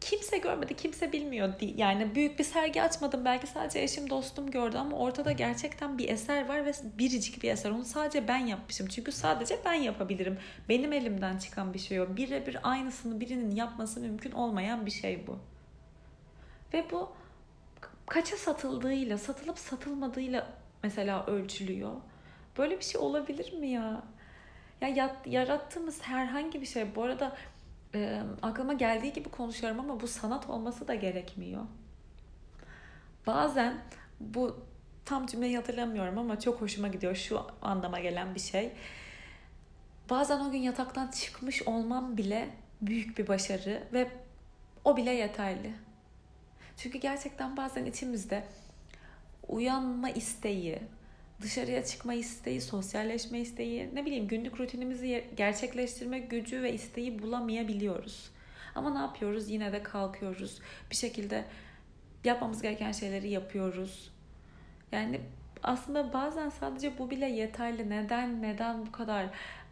Kimse 0.00 0.38
görmedi, 0.38 0.76
kimse 0.76 1.12
bilmiyor. 1.12 1.52
Yani 1.76 2.14
büyük 2.14 2.38
bir 2.38 2.44
sergi 2.44 2.82
açmadım. 2.82 3.24
Belki 3.24 3.46
sadece 3.46 3.82
eşim, 3.82 4.10
dostum 4.10 4.50
gördü 4.50 4.76
ama 4.78 4.96
ortada 4.96 5.32
gerçekten 5.32 5.98
bir 5.98 6.08
eser 6.08 6.48
var 6.48 6.66
ve 6.66 6.72
biricik 6.98 7.42
bir 7.42 7.50
eser. 7.50 7.70
Onu 7.70 7.84
sadece 7.84 8.28
ben 8.28 8.38
yapmışım. 8.38 8.86
Çünkü 8.86 9.12
sadece 9.12 9.58
ben 9.64 9.72
yapabilirim. 9.72 10.38
Benim 10.68 10.92
elimden 10.92 11.38
çıkan 11.38 11.74
bir 11.74 11.78
şey 11.78 12.00
o. 12.00 12.16
Birebir 12.16 12.58
aynısını 12.62 13.20
birinin 13.20 13.50
yapması 13.50 14.00
mümkün 14.00 14.32
olmayan 14.32 14.86
bir 14.86 14.90
şey 14.90 15.26
bu. 15.26 15.38
Ve 16.72 16.90
bu 16.90 17.12
kaça 18.06 18.36
satıldığıyla, 18.36 19.18
satılıp 19.18 19.58
satılmadığıyla 19.58 20.61
mesela 20.82 21.26
ölçülüyor. 21.26 21.92
Böyle 22.58 22.78
bir 22.78 22.84
şey 22.84 23.00
olabilir 23.00 23.52
mi 23.52 23.68
ya? 23.68 24.02
Ya 24.80 25.16
yarattığımız 25.26 26.02
herhangi 26.02 26.60
bir 26.60 26.66
şey 26.66 26.94
bu 26.94 27.02
arada 27.02 27.36
e, 27.94 28.22
aklıma 28.42 28.72
geldiği 28.72 29.12
gibi 29.12 29.28
konuşuyorum 29.28 29.80
ama 29.80 30.00
bu 30.00 30.08
sanat 30.08 30.50
olması 30.50 30.88
da 30.88 30.94
gerekmiyor. 30.94 31.62
Bazen 33.26 33.74
bu 34.20 34.56
tam 35.04 35.26
cümleyi 35.26 35.56
hatırlamıyorum 35.56 36.18
ama 36.18 36.40
çok 36.40 36.60
hoşuma 36.60 36.88
gidiyor 36.88 37.14
şu 37.14 37.40
anlama 37.62 38.00
gelen 38.00 38.34
bir 38.34 38.40
şey. 38.40 38.72
Bazen 40.10 40.40
o 40.40 40.50
gün 40.50 40.58
yataktan 40.58 41.08
çıkmış 41.08 41.62
olmam 41.62 42.16
bile 42.16 42.48
büyük 42.82 43.18
bir 43.18 43.28
başarı 43.28 43.82
ve 43.92 44.10
o 44.84 44.96
bile 44.96 45.10
yeterli. 45.10 45.72
Çünkü 46.76 46.98
gerçekten 46.98 47.56
bazen 47.56 47.84
içimizde 47.84 48.44
uyanma 49.48 50.10
isteği, 50.10 50.78
dışarıya 51.40 51.84
çıkma 51.84 52.14
isteği, 52.14 52.60
sosyalleşme 52.60 53.40
isteği, 53.40 53.94
ne 53.94 54.06
bileyim 54.06 54.28
günlük 54.28 54.60
rutinimizi 54.60 55.24
gerçekleştirme 55.36 56.18
gücü 56.18 56.62
ve 56.62 56.72
isteği 56.72 57.22
bulamayabiliyoruz. 57.22 58.30
Ama 58.74 58.90
ne 58.90 58.98
yapıyoruz? 58.98 59.50
Yine 59.50 59.72
de 59.72 59.82
kalkıyoruz. 59.82 60.58
Bir 60.90 60.96
şekilde 60.96 61.44
yapmamız 62.24 62.62
gereken 62.62 62.92
şeyleri 62.92 63.30
yapıyoruz. 63.30 64.10
Yani 64.92 65.20
aslında 65.62 66.12
bazen 66.12 66.48
sadece 66.48 66.98
bu 66.98 67.10
bile 67.10 67.26
yeterli. 67.26 67.90
Neden 67.90 68.42
neden 68.42 68.86
bu 68.86 68.92
kadar 68.92 69.26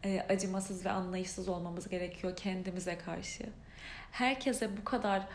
e, 0.04 0.20
acımasız 0.20 0.86
ve 0.86 0.90
anlayışsız 0.90 1.48
olmamız 1.48 1.88
gerekiyor 1.88 2.36
kendimize 2.36 2.98
karşı? 2.98 3.44
Herkese 4.12 4.76
bu 4.76 4.84
kadar 4.84 5.26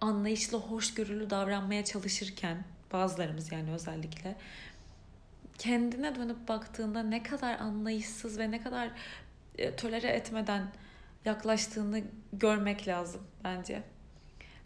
anlayışlı, 0.00 0.58
hoşgörülü 0.58 1.30
davranmaya 1.30 1.84
çalışırken 1.84 2.64
bazılarımız 2.92 3.52
yani 3.52 3.72
özellikle 3.72 4.34
kendine 5.58 6.14
dönüp 6.14 6.48
baktığında 6.48 7.02
ne 7.02 7.22
kadar 7.22 7.58
anlayışsız 7.58 8.38
ve 8.38 8.50
ne 8.50 8.62
kadar 8.62 8.90
e, 9.58 9.76
tolere 9.76 10.08
etmeden 10.08 10.66
yaklaştığını 11.24 12.02
görmek 12.32 12.88
lazım 12.88 13.22
bence. 13.44 13.82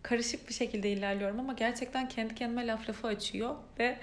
Karışık 0.02 0.49
bir 0.49 0.54
şekilde 0.54 0.90
ilerliyorum 0.90 1.40
ama 1.40 1.52
gerçekten 1.52 2.09
kendi 2.09 2.35
kendime 2.35 2.66
laf 2.66 2.88
lafı 2.88 3.06
açıyor 3.06 3.56
ve 3.78 3.99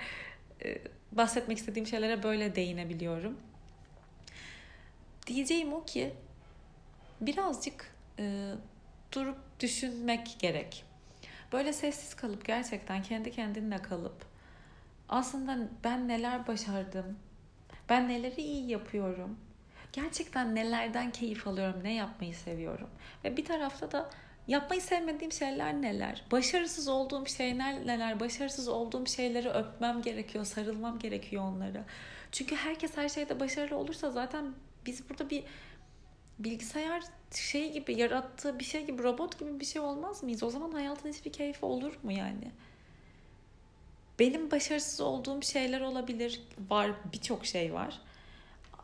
e, 0.65 0.77
bahsetmek 1.11 1.57
istediğim 1.57 1.87
şeylere 1.87 2.23
böyle 2.23 2.55
değinebiliyorum. 2.55 3.37
Diyeceğim 5.27 5.73
o 5.73 5.85
ki 5.85 6.13
birazcık 7.21 7.95
e, 8.19 8.51
durup 9.11 9.37
düşünmek 9.59 10.35
gerek. 10.39 10.85
Böyle 11.53 11.73
sessiz 11.73 12.13
kalıp 12.13 12.45
gerçekten 12.45 13.01
kendi 13.01 13.31
kendinle 13.31 13.81
kalıp 13.81 14.25
aslında 15.09 15.57
ben 15.83 16.07
neler 16.07 16.47
başardım? 16.47 17.17
Ben 17.89 18.09
neleri 18.09 18.41
iyi 18.41 18.69
yapıyorum? 18.69 19.37
Gerçekten 19.93 20.55
nelerden 20.55 21.11
keyif 21.11 21.47
alıyorum? 21.47 21.83
Ne 21.83 21.93
yapmayı 21.93 22.35
seviyorum? 22.35 22.89
Ve 23.23 23.37
bir 23.37 23.45
tarafta 23.45 23.91
da 23.91 24.09
yapmayı 24.47 24.81
sevmediğim 24.81 25.31
şeyler 25.31 25.73
neler? 25.73 26.23
Başarısız 26.31 26.87
olduğum 26.87 27.27
şeyler 27.27 27.87
neler? 27.87 28.19
Başarısız 28.19 28.67
olduğum 28.67 29.07
şeyleri 29.07 29.49
öpmem 29.49 30.01
gerekiyor, 30.01 30.45
sarılmam 30.45 30.99
gerekiyor 30.99 31.43
onlara. 31.43 31.83
Çünkü 32.31 32.55
herkes 32.55 32.97
her 32.97 33.09
şeyde 33.09 33.39
başarılı 33.39 33.77
olursa 33.77 34.11
zaten 34.11 34.53
biz 34.85 35.09
burada 35.09 35.29
bir 35.29 35.43
bilgisayar 36.39 37.03
şey 37.31 37.71
gibi 37.71 37.99
yarattığı 37.99 38.59
bir 38.59 38.63
şey 38.63 38.85
gibi 38.85 39.03
robot 39.03 39.39
gibi 39.39 39.59
bir 39.59 39.65
şey 39.65 39.81
olmaz 39.81 40.23
mıyız? 40.23 40.43
O 40.43 40.49
zaman 40.49 40.71
hayatın 40.71 41.09
hiçbir 41.09 41.33
keyfi 41.33 41.65
olur 41.65 41.99
mu 42.03 42.11
yani? 42.11 42.51
Benim 44.19 44.51
başarısız 44.51 45.01
olduğum 45.01 45.41
şeyler 45.41 45.81
olabilir. 45.81 46.41
Var 46.69 46.91
birçok 47.13 47.45
şey 47.45 47.73
var. 47.73 48.01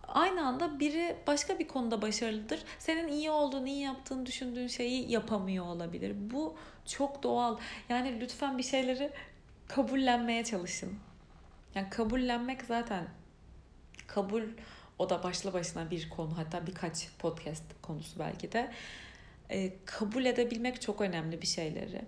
Aynı 0.07 0.47
anda 0.47 0.79
biri 0.79 1.15
başka 1.27 1.59
bir 1.59 1.67
konuda 1.67 2.01
başarılıdır. 2.01 2.63
Senin 2.79 3.07
iyi 3.07 3.31
olduğunu, 3.31 3.67
iyi 3.67 3.81
yaptığını 3.81 4.25
düşündüğün 4.25 4.67
şeyi 4.67 5.11
yapamıyor 5.11 5.65
olabilir. 5.65 6.15
Bu 6.17 6.55
çok 6.85 7.23
doğal. 7.23 7.57
Yani 7.89 8.21
lütfen 8.21 8.57
bir 8.57 8.63
şeyleri 8.63 9.11
kabullenmeye 9.67 10.43
çalışın. 10.43 10.99
Yani 11.75 11.89
kabullenmek 11.89 12.61
zaten 12.61 13.07
kabul 14.07 14.43
o 14.99 15.09
da 15.09 15.23
başlı 15.23 15.53
başına 15.53 15.91
bir 15.91 16.09
konu 16.09 16.37
hatta 16.37 16.67
birkaç 16.67 17.07
podcast 17.19 17.63
konusu 17.81 18.19
belki 18.19 18.51
de. 18.51 18.71
E, 19.49 19.71
kabul 19.85 20.25
edebilmek 20.25 20.81
çok 20.81 21.01
önemli 21.01 21.41
bir 21.41 21.47
şeyleri. 21.47 22.01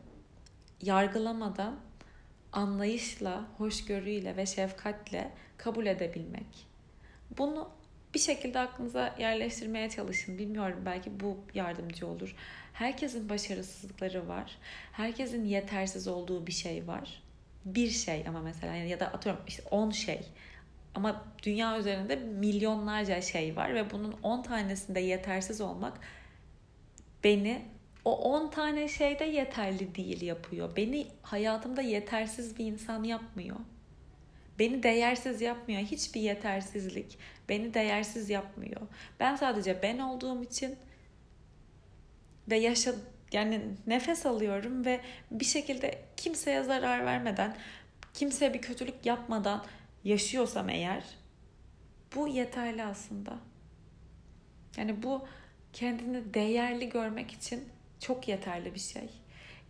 Yargılamadan 0.82 1.80
anlayışla, 2.52 3.48
hoşgörüyle 3.58 4.38
ve 4.38 4.46
şefkatle 4.46 5.32
kabul 5.58 5.86
edebilmek. 5.86 6.68
Bunu 7.38 7.70
bir 8.14 8.20
şekilde 8.20 8.60
aklınıza 8.60 9.16
yerleştirmeye 9.20 9.90
çalışın. 9.90 10.38
Bilmiyorum 10.38 10.82
belki 10.86 11.20
bu 11.20 11.38
yardımcı 11.54 12.08
olur. 12.08 12.36
Herkesin 12.74 13.30
başarısızlıkları 13.30 14.28
var. 14.28 14.58
Herkesin 14.92 15.46
yetersiz 15.46 16.08
olduğu 16.08 16.48
bir 16.48 16.52
şey 16.52 16.88
var. 16.88 17.24
Bir 17.66 17.90
şey 17.90 18.26
ama 18.28 18.42
mesela 18.42 18.76
ya 18.76 19.00
da 19.00 19.08
atıyorum 19.08 19.42
işte 19.48 19.64
10 19.72 19.92
şey. 19.92 20.22
Ama 20.96 21.26
dünya 21.44 21.80
üzerinde 21.80 22.16
milyonlarca 22.16 23.22
şey 23.22 23.56
var 23.56 23.76
ve 23.76 23.92
bunun 23.92 24.16
10 24.24 24.42
tanesinde 24.44 25.00
yetersiz 25.00 25.62
olmak 25.62 26.00
beni 27.24 27.62
o 28.06 28.18
10 28.18 28.50
tane 28.50 28.88
şeyde 28.88 29.24
yeterli 29.24 29.96
değil 29.96 30.22
yapıyor. 30.22 30.76
Beni 30.76 31.08
hayatımda 31.22 31.82
yetersiz 31.82 32.58
bir 32.58 32.66
insan 32.66 33.04
yapmıyor. 33.04 33.58
Beni 34.60 34.84
değersiz 34.84 35.42
yapmıyor. 35.42 35.82
Hiçbir 35.82 36.22
yetersizlik 36.22 37.18
beni 37.50 37.74
değersiz 37.74 38.30
yapmıyor. 38.30 38.82
Ben 39.20 39.36
sadece 39.36 39.82
ben 39.82 40.00
olduğum 40.00 40.44
için 40.44 40.76
ve 42.50 42.58
yaşa 42.58 42.94
yani 43.32 43.62
nefes 43.88 44.26
alıyorum 44.26 44.86
ve 44.86 45.02
bir 45.32 45.46
şekilde 45.46 46.02
kimseye 46.18 46.64
zarar 46.64 47.06
vermeden, 47.06 47.58
kimseye 48.14 48.54
bir 48.54 48.62
kötülük 48.62 49.06
yapmadan 49.06 49.66
yaşıyorsam 50.04 50.70
eğer 50.70 51.04
bu 52.16 52.28
yeterli 52.28 52.84
aslında. 52.84 53.40
Yani 54.78 55.04
bu 55.04 55.28
kendini 55.74 56.34
değerli 56.34 56.90
görmek 56.90 57.32
için 57.32 57.64
çok 58.00 58.28
yeterli 58.28 58.74
bir 58.74 58.80
şey. 58.80 59.10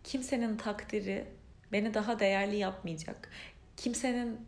Kimsenin 0.04 0.56
takdiri 0.56 1.24
beni 1.72 1.94
daha 1.94 2.18
değerli 2.18 2.56
yapmayacak. 2.56 3.30
Kimsenin 3.76 4.40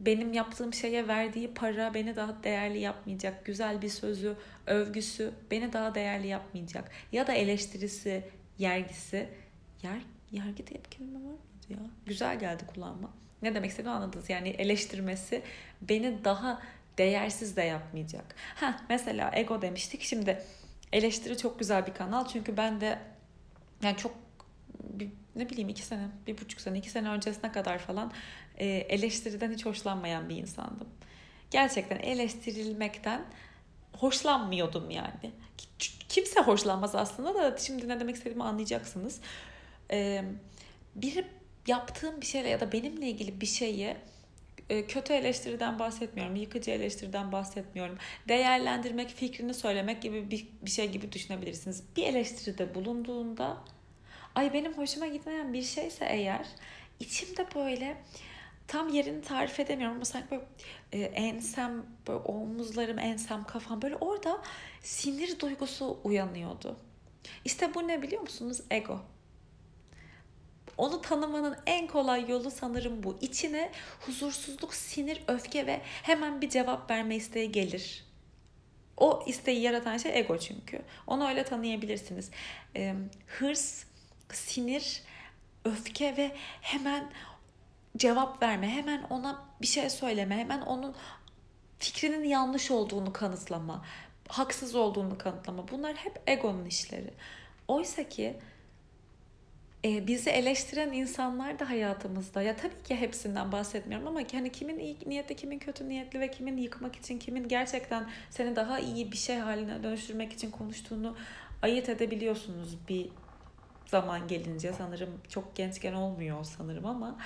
benim 0.00 0.32
yaptığım 0.32 0.74
şeye 0.74 1.08
verdiği 1.08 1.54
para 1.54 1.94
beni 1.94 2.16
daha 2.16 2.42
değerli 2.44 2.78
yapmayacak. 2.78 3.44
Güzel 3.44 3.82
bir 3.82 3.88
sözü, 3.88 4.36
övgüsü 4.66 5.32
beni 5.50 5.72
daha 5.72 5.94
değerli 5.94 6.26
yapmayacak. 6.26 6.90
Ya 7.12 7.26
da 7.26 7.32
eleştirisi, 7.32 8.24
yergisi. 8.58 9.28
Yer, 9.82 10.02
yergi 10.30 10.66
diye 10.66 10.84
bir 10.84 10.90
kelime 10.90 11.18
var 11.18 11.20
mıydı 11.20 11.66
ya? 11.70 11.78
Güzel 12.06 12.38
geldi 12.38 12.62
kulağıma. 12.74 13.10
Ne 13.42 13.54
demek 13.54 13.70
istediğimi 13.70 13.96
anladınız. 13.96 14.30
Yani 14.30 14.48
eleştirmesi 14.48 15.42
beni 15.80 16.24
daha 16.24 16.62
değersiz 16.98 17.56
de 17.56 17.62
yapmayacak. 17.62 18.34
Ha 18.54 18.80
mesela 18.88 19.30
ego 19.34 19.62
demiştik. 19.62 20.02
Şimdi 20.02 20.42
eleştiri 20.92 21.38
çok 21.38 21.58
güzel 21.58 21.86
bir 21.86 21.94
kanal. 21.94 22.26
Çünkü 22.28 22.56
ben 22.56 22.80
de 22.80 22.98
yani 23.82 23.96
çok 23.96 24.14
bir, 24.82 25.08
ne 25.36 25.50
bileyim 25.50 25.68
iki 25.68 25.82
sene, 25.82 26.08
bir 26.26 26.40
buçuk 26.40 26.60
sene, 26.60 26.78
iki 26.78 26.90
sene 26.90 27.08
öncesine 27.08 27.52
kadar 27.52 27.78
falan 27.78 28.12
e, 28.58 28.66
eleştiriden 28.66 29.52
hiç 29.52 29.66
hoşlanmayan 29.66 30.28
bir 30.28 30.36
insandım. 30.36 30.88
Gerçekten 31.50 31.98
eleştirilmekten 31.98 33.24
hoşlanmıyordum 33.92 34.90
yani. 34.90 35.32
Kimse 36.08 36.40
hoşlanmaz 36.40 36.94
aslında 36.94 37.34
da 37.34 37.58
şimdi 37.58 37.88
ne 37.88 38.00
demek 38.00 38.16
istediğimi 38.16 38.44
anlayacaksınız. 38.44 39.20
E, 39.90 40.24
bir 40.94 41.24
yaptığım 41.66 42.20
bir 42.20 42.26
şeyle 42.26 42.48
ya 42.48 42.60
da 42.60 42.72
benimle 42.72 43.08
ilgili 43.08 43.40
bir 43.40 43.46
şeyi 43.46 43.96
e, 44.70 44.86
kötü 44.86 45.12
eleştiriden 45.12 45.78
bahsetmiyorum, 45.78 46.36
yıkıcı 46.36 46.70
eleştiriden 46.70 47.32
bahsetmiyorum. 47.32 47.98
Değerlendirmek, 48.28 49.10
fikrini 49.10 49.54
söylemek 49.54 50.02
gibi 50.02 50.30
bir, 50.30 50.48
bir 50.62 50.70
şey 50.70 50.90
gibi 50.90 51.12
düşünebilirsiniz. 51.12 51.82
Bir 51.96 52.02
eleştiride 52.06 52.74
bulunduğunda 52.74 53.56
ay 54.34 54.52
benim 54.52 54.78
hoşuma 54.78 55.06
gitmeyen 55.06 55.52
bir 55.52 55.62
şeyse 55.62 56.04
eğer 56.04 56.46
içimde 57.00 57.46
böyle 57.54 57.96
tam 58.68 58.88
yerini 58.88 59.22
tarif 59.22 59.60
edemiyorum 59.60 59.96
ama 59.96 60.04
sanki 60.04 60.30
böyle 60.30 60.44
e, 60.92 61.00
ensem, 61.00 61.86
böyle 62.08 62.18
omuzlarım, 62.18 62.98
ensem, 62.98 63.44
kafam 63.44 63.82
böyle 63.82 63.96
orada 63.96 64.42
sinir 64.80 65.40
duygusu 65.40 65.98
uyanıyordu. 66.04 66.76
İşte 67.44 67.74
bu 67.74 67.88
ne 67.88 68.02
biliyor 68.02 68.22
musunuz? 68.22 68.60
Ego. 68.70 69.00
Onu 70.82 71.00
tanımanın 71.00 71.56
en 71.66 71.86
kolay 71.86 72.30
yolu 72.30 72.50
sanırım 72.50 73.02
bu. 73.02 73.18
İçine 73.20 73.70
huzursuzluk, 74.00 74.74
sinir, 74.74 75.22
öfke 75.28 75.66
ve 75.66 75.80
hemen 75.84 76.40
bir 76.40 76.48
cevap 76.48 76.90
verme 76.90 77.16
isteği 77.16 77.52
gelir. 77.52 78.04
O 78.96 79.24
isteği 79.26 79.60
yaratan 79.60 79.96
şey 79.96 80.18
ego 80.18 80.38
çünkü. 80.38 80.82
Onu 81.06 81.28
öyle 81.28 81.44
tanıyabilirsiniz. 81.44 82.30
Ee, 82.76 82.94
hırs, 83.26 83.84
sinir, 84.32 85.02
öfke 85.64 86.16
ve 86.16 86.36
hemen 86.60 87.10
cevap 87.96 88.42
verme, 88.42 88.68
hemen 88.68 89.02
ona 89.02 89.44
bir 89.60 89.66
şey 89.66 89.90
söyleme, 89.90 90.36
hemen 90.36 90.60
onun 90.60 90.94
fikrinin 91.78 92.24
yanlış 92.24 92.70
olduğunu 92.70 93.12
kanıtlama, 93.12 93.84
haksız 94.28 94.74
olduğunu 94.74 95.18
kanıtlama. 95.18 95.68
Bunlar 95.68 95.96
hep 95.96 96.22
egonun 96.26 96.66
işleri. 96.66 97.14
Oysa 97.68 98.08
ki 98.08 98.36
e, 99.84 100.06
bizi 100.06 100.30
eleştiren 100.30 100.92
insanlar 100.92 101.58
da 101.58 101.70
hayatımızda. 101.70 102.42
Ya 102.42 102.56
tabii 102.56 102.82
ki 102.84 102.96
hepsinden 102.96 103.52
bahsetmiyorum 103.52 104.06
ama 104.06 104.20
hani 104.32 104.52
kimin 104.52 104.78
iyi 104.78 104.98
niyetli, 105.06 105.36
kimin 105.36 105.58
kötü 105.58 105.88
niyetli 105.88 106.20
ve 106.20 106.30
kimin 106.30 106.56
yıkmak 106.56 106.96
için, 106.96 107.18
kimin 107.18 107.48
gerçekten 107.48 108.10
seni 108.30 108.56
daha 108.56 108.78
iyi 108.78 109.12
bir 109.12 109.16
şey 109.16 109.38
haline 109.38 109.82
dönüştürmek 109.82 110.32
için 110.32 110.50
konuştuğunu 110.50 111.16
ayırt 111.62 111.88
edebiliyorsunuz 111.88 112.88
bir 112.88 113.08
zaman 113.86 114.28
gelince. 114.28 114.72
Sanırım 114.72 115.20
çok 115.28 115.56
gençken 115.56 115.92
olmuyor 115.92 116.44
sanırım 116.44 116.86
ama 116.86 117.18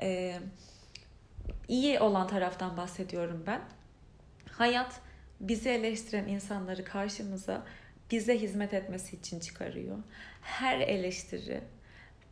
e, 0.00 0.38
iyi 1.68 2.00
olan 2.00 2.28
taraftan 2.28 2.76
bahsediyorum 2.76 3.44
ben. 3.46 3.60
Hayat 4.52 5.00
bizi 5.40 5.68
eleştiren 5.68 6.28
insanları 6.28 6.84
karşımıza 6.84 7.66
bize 8.10 8.38
hizmet 8.38 8.74
etmesi 8.74 9.16
için 9.16 9.40
çıkarıyor. 9.40 9.98
Her 10.40 10.80
eleştiri 10.80 11.60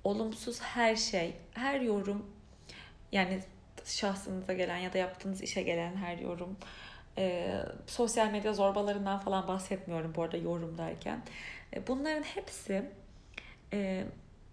olumsuz 0.09 0.61
her 0.61 0.97
şey, 0.97 1.37
her 1.55 1.81
yorum 1.81 2.27
yani 3.12 3.40
şahsınıza 3.85 4.53
gelen 4.53 4.77
ya 4.77 4.92
da 4.92 4.99
yaptığınız 4.99 5.42
işe 5.42 5.62
gelen 5.62 5.97
her 5.97 6.18
yorum 6.18 6.57
e, 7.18 7.55
sosyal 7.87 8.31
medya 8.31 8.53
zorbalarından 8.53 9.21
falan 9.21 9.49
bahsetmiyorum 9.49 10.14
bu 10.14 10.23
arada 10.23 10.37
yorum 10.37 10.79
derken. 10.79 11.23
E, 11.75 11.87
bunların 11.87 12.23
hepsi 12.23 12.90
e, 13.73 14.05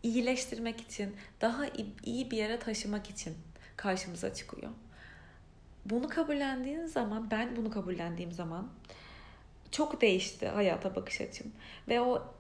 iyileştirmek 0.03 0.81
için, 0.81 1.15
daha 1.41 1.65
iyi 2.03 2.31
bir 2.31 2.37
yere 2.37 2.59
taşımak 2.59 3.09
için 3.09 3.37
karşımıza 3.77 4.33
çıkıyor. 4.33 4.71
Bunu 5.85 6.09
kabullendiğin 6.09 6.85
zaman, 6.85 7.31
ben 7.31 7.55
bunu 7.55 7.71
kabullendiğim 7.71 8.31
zaman 8.31 8.69
çok 9.71 10.01
değişti 10.01 10.47
hayata 10.47 10.95
bakış 10.95 11.21
açım. 11.21 11.51
Ve 11.87 12.01
o 12.01 12.35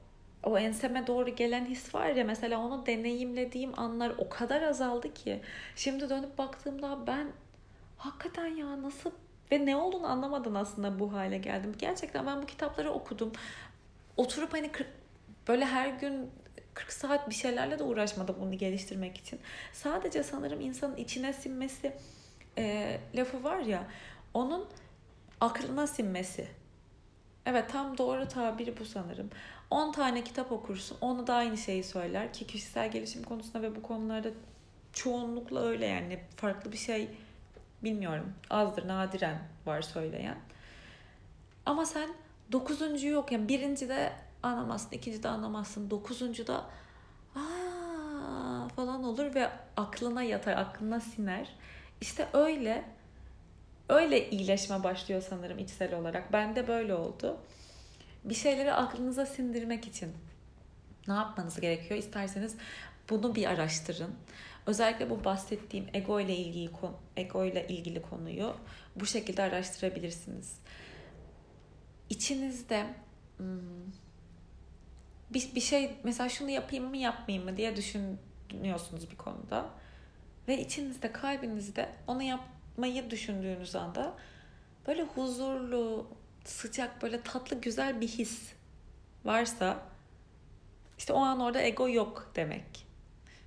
o 0.45 0.57
enseme 0.57 1.07
doğru 1.07 1.29
gelen 1.29 1.65
his 1.65 1.95
var 1.95 2.09
ya 2.09 2.23
mesela 2.23 2.59
onu 2.59 2.85
deneyimlediğim 2.85 3.79
anlar 3.79 4.13
o 4.17 4.29
kadar 4.29 4.61
azaldı 4.61 5.13
ki 5.13 5.41
şimdi 5.75 6.09
dönüp 6.09 6.37
baktığımda 6.37 7.07
ben 7.07 7.27
hakikaten 7.97 8.47
ya 8.47 8.81
nasıl 8.81 9.11
ve 9.51 9.65
ne 9.65 9.75
olduğunu 9.75 10.07
anlamadan 10.07 10.55
aslında 10.55 10.99
bu 10.99 11.13
hale 11.13 11.37
geldim. 11.37 11.75
Gerçekten 11.77 12.25
ben 12.25 12.41
bu 12.41 12.45
kitapları 12.45 12.91
okudum. 12.91 13.31
Oturup 14.17 14.53
hani 14.53 14.71
40, 14.71 14.87
böyle 15.47 15.65
her 15.65 15.89
gün 15.89 16.31
40 16.73 16.93
saat 16.93 17.29
bir 17.29 17.35
şeylerle 17.35 17.79
de 17.79 17.83
uğraşmadım 17.83 18.35
bunu 18.39 18.57
geliştirmek 18.57 19.17
için. 19.17 19.39
Sadece 19.73 20.23
sanırım 20.23 20.61
insanın 20.61 20.97
içine 20.97 21.33
sinmesi 21.33 21.93
e, 22.57 22.97
lafı 23.15 23.43
var 23.43 23.59
ya 23.59 23.87
onun 24.33 24.67
aklına 25.41 25.87
sinmesi. 25.87 26.47
Evet 27.45 27.69
tam 27.69 27.97
doğru 27.97 28.27
tabiri 28.27 28.79
bu 28.79 28.85
sanırım. 28.85 29.29
10 29.71 29.91
tane 29.91 30.23
kitap 30.23 30.51
okursun. 30.51 30.97
Onu 31.01 31.27
da 31.27 31.33
aynı 31.33 31.57
şeyi 31.57 31.83
söyler 31.83 32.33
ki 32.33 32.47
kişisel 32.47 32.91
gelişim 32.91 33.23
konusunda 33.23 33.61
ve 33.61 33.75
bu 33.75 33.81
konularda 33.81 34.29
çoğunlukla 34.93 35.59
öyle 35.59 35.85
yani 35.85 36.19
farklı 36.35 36.71
bir 36.71 36.77
şey 36.77 37.09
bilmiyorum. 37.83 38.33
Azdır 38.49 38.87
nadiren 38.87 39.39
var 39.65 39.81
söyleyen. 39.81 40.37
Ama 41.65 41.85
sen 41.85 42.09
dokuzuncuyu 42.51 43.13
yok 43.13 43.31
yani 43.31 43.47
birinci 43.47 43.89
de 43.89 44.11
anlamazsın, 44.43 44.91
ikinci 44.91 45.23
de 45.23 45.29
anlamazsın, 45.29 45.89
dokuzuncu 45.89 46.47
da 46.47 46.65
aa 47.35 48.67
falan 48.75 49.03
olur 49.03 49.35
ve 49.35 49.49
aklına 49.77 50.23
yatar, 50.23 50.57
aklına 50.57 50.99
siner. 50.99 51.55
İşte 52.01 52.27
öyle 52.33 52.85
öyle 53.89 54.29
iyileşme 54.29 54.83
başlıyor 54.83 55.23
sanırım 55.29 55.59
içsel 55.59 55.93
olarak. 55.93 56.33
Bende 56.33 56.67
böyle 56.67 56.93
oldu 56.93 57.37
bir 58.25 58.35
şeyleri 58.35 58.73
aklınıza 58.73 59.25
sindirmek 59.25 59.87
için 59.87 60.13
ne 61.07 61.13
yapmanız 61.13 61.59
gerekiyor? 61.59 61.99
İsterseniz 61.99 62.55
bunu 63.09 63.35
bir 63.35 63.45
araştırın. 63.45 64.15
Özellikle 64.65 65.09
bu 65.09 65.23
bahsettiğim 65.23 65.87
ego 65.93 66.19
ile 66.19 66.35
ilgili 66.35 66.69
ego 67.17 67.45
ile 67.45 67.67
ilgili 67.67 68.01
konuyu 68.01 68.55
bu 68.95 69.05
şekilde 69.05 69.43
araştırabilirsiniz. 69.43 70.59
İçinizde 72.09 72.85
hmm, 73.37 73.91
bir, 75.29 75.55
bir 75.55 75.61
şey 75.61 75.95
mesela 76.03 76.29
şunu 76.29 76.49
yapayım 76.49 76.89
mı 76.89 76.97
yapmayayım 76.97 77.49
mı 77.49 77.57
diye 77.57 77.75
düşünüyorsunuz 77.75 79.11
bir 79.11 79.17
konuda 79.17 79.69
ve 80.47 80.61
içinizde 80.61 81.11
kalbinizde 81.11 81.89
onu 82.07 82.23
yapmayı 82.23 83.09
düşündüğünüz 83.09 83.75
anda 83.75 84.13
böyle 84.87 85.03
huzurlu, 85.03 86.07
sıcak 86.45 87.01
böyle 87.01 87.21
tatlı 87.21 87.61
güzel 87.61 88.01
bir 88.01 88.07
his 88.07 88.51
varsa 89.25 89.79
işte 90.97 91.13
o 91.13 91.19
an 91.19 91.39
orada 91.39 91.61
ego 91.61 91.89
yok 91.89 92.31
demek. 92.35 92.85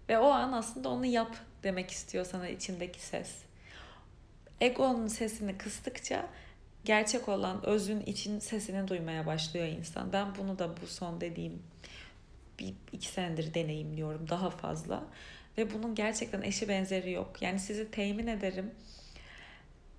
Ve 0.08 0.18
o 0.18 0.28
an 0.28 0.52
aslında 0.52 0.88
onu 0.88 1.06
yap 1.06 1.37
demek 1.62 1.90
istiyor 1.90 2.24
sana 2.24 2.48
içindeki 2.48 3.00
ses. 3.00 3.34
Egonun 4.61 5.06
sesini 5.06 5.58
kıstıkça 5.58 6.28
gerçek 6.84 7.28
olan 7.28 7.66
özün 7.66 8.00
için 8.00 8.38
sesini 8.38 8.88
duymaya 8.88 9.26
başlıyor 9.26 9.66
insan. 9.66 10.12
Ben 10.12 10.34
bunu 10.38 10.58
da 10.58 10.76
bu 10.82 10.87
son 10.87 11.20
dediğim 11.20 11.62
bir 12.58 12.74
iki 12.92 13.08
senedir 13.08 13.54
deneyimliyorum 13.54 14.28
daha 14.28 14.50
fazla. 14.50 15.04
Ve 15.58 15.74
bunun 15.74 15.94
gerçekten 15.94 16.42
eşi 16.42 16.68
benzeri 16.68 17.11
yok. 17.11 17.42
Yani 17.42 17.58
sizi 17.58 17.90
temin 17.90 18.26
ederim 18.26 18.70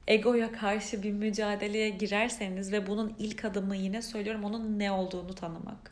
egoya 0.10 0.52
karşı 0.52 1.04
bir 1.04 1.12
mücadeleye 1.12 1.90
girerseniz 1.90 2.72
ve 2.72 2.88
bunun 2.88 3.16
ilk 3.20 3.46
adımı 3.46 3.76
yine 3.76 4.02
söylüyorum 4.02 4.44
onun 4.44 4.80
ne 4.80 4.92
olduğunu 4.92 5.36
tanımak. 5.36 5.92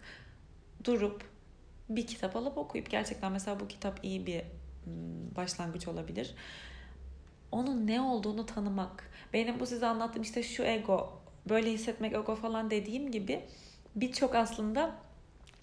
Durup 0.83 1.23
bir 1.89 2.07
kitap 2.07 2.35
alıp 2.35 2.57
okuyup 2.57 2.89
gerçekten 2.89 3.31
mesela 3.31 3.59
bu 3.59 3.67
kitap 3.67 3.99
iyi 4.03 4.25
bir 4.25 4.41
hmm, 4.83 5.35
başlangıç 5.35 5.87
olabilir. 5.87 6.35
Onun 7.51 7.87
ne 7.87 8.01
olduğunu 8.01 8.45
tanımak. 8.45 9.09
Benim 9.33 9.59
bu 9.59 9.65
size 9.65 9.85
anlattığım 9.85 10.21
işte 10.21 10.43
şu 10.43 10.63
ego, 10.63 11.21
böyle 11.49 11.71
hissetmek 11.71 12.13
ego 12.13 12.35
falan 12.35 12.71
dediğim 12.71 13.11
gibi 13.11 13.41
birçok 13.95 14.35
aslında 14.35 14.95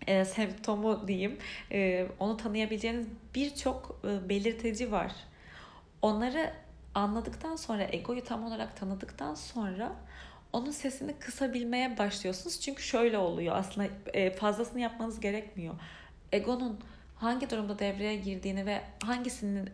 e, 0.06 0.24
semptomu 0.24 1.08
diyeyim. 1.08 1.38
E, 1.72 2.06
onu 2.18 2.36
tanıyabileceğiniz 2.36 3.06
birçok 3.34 4.00
e, 4.04 4.28
belirteci 4.28 4.92
var. 4.92 5.12
Onları 6.02 6.64
anladıktan 6.94 7.57
sonra, 7.57 7.87
egoyu 7.92 8.24
tam 8.24 8.44
olarak 8.44 8.76
tanıdıktan 8.76 9.35
sonra 9.35 9.92
onun 10.52 10.70
sesini 10.70 11.18
kısabilmeye 11.18 11.98
başlıyorsunuz. 11.98 12.61
Çünkü 12.61 12.83
şöyle 12.83 13.18
oluyor 13.18 13.57
aslında 13.57 13.88
e, 14.12 14.30
fazlasını 14.30 14.80
yapmanız 14.80 15.20
gerekmiyor. 15.20 15.74
Egonun 16.33 16.80
hangi 17.16 17.50
durumda 17.50 17.78
devreye 17.78 18.16
girdiğini 18.16 18.66
ve 18.66 18.80
hangisinin 19.04 19.70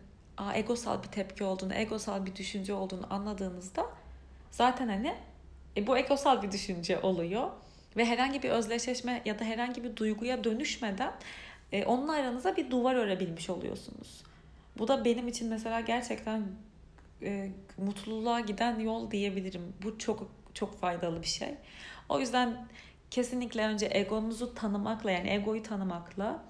egosal 0.53 1.03
bir 1.03 1.07
tepki 1.07 1.43
olduğunu, 1.43 1.73
egosal 1.73 2.25
bir 2.25 2.35
düşünce 2.35 2.73
olduğunu 2.73 3.13
anladığınızda 3.13 3.85
zaten 4.51 4.87
hani 4.87 5.15
e, 5.77 5.87
bu 5.87 5.97
egosal 5.97 6.41
bir 6.43 6.51
düşünce 6.51 6.99
oluyor. 6.99 7.49
Ve 7.97 8.05
herhangi 8.05 8.43
bir 8.43 8.49
özdeşleşme 8.49 9.21
ya 9.25 9.39
da 9.39 9.43
herhangi 9.43 9.83
bir 9.83 9.95
duyguya 9.95 10.43
dönüşmeden 10.43 11.13
e, 11.71 11.85
onunla 11.85 12.13
aranıza 12.13 12.57
bir 12.57 12.71
duvar 12.71 12.95
örebilmiş 12.95 13.49
oluyorsunuz. 13.49 14.23
Bu 14.77 14.87
da 14.87 15.05
benim 15.05 15.27
için 15.27 15.49
mesela 15.49 15.79
gerçekten 15.79 16.43
e, 17.23 17.51
mutluluğa 17.77 18.39
giden 18.39 18.79
yol 18.79 19.11
diyebilirim. 19.11 19.73
Bu 19.83 19.97
çok 19.97 20.31
çok 20.53 20.79
faydalı 20.79 21.21
bir 21.21 21.27
şey. 21.27 21.55
O 22.09 22.19
yüzden 22.19 22.67
kesinlikle 23.11 23.65
önce 23.65 23.89
egonuzu 23.91 24.55
tanımakla 24.55 25.11
yani 25.11 25.29
egoyu 25.29 25.63
tanımakla 25.63 26.43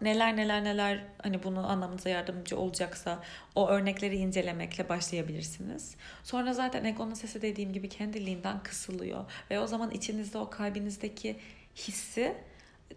neler 0.00 0.36
neler 0.36 0.64
neler 0.64 1.04
hani 1.22 1.42
bunu 1.42 1.70
anlamınıza 1.70 2.08
yardımcı 2.08 2.58
olacaksa 2.58 3.22
o 3.54 3.68
örnekleri 3.68 4.16
incelemekle 4.16 4.88
başlayabilirsiniz. 4.88 5.96
Sonra 6.22 6.52
zaten 6.52 6.84
egonun 6.84 7.14
sesi 7.14 7.42
dediğim 7.42 7.72
gibi 7.72 7.88
kendiliğinden 7.88 8.62
kısılıyor 8.62 9.24
ve 9.50 9.60
o 9.60 9.66
zaman 9.66 9.90
içinizde 9.90 10.38
o 10.38 10.50
kalbinizdeki 10.50 11.36
hissi 11.76 12.36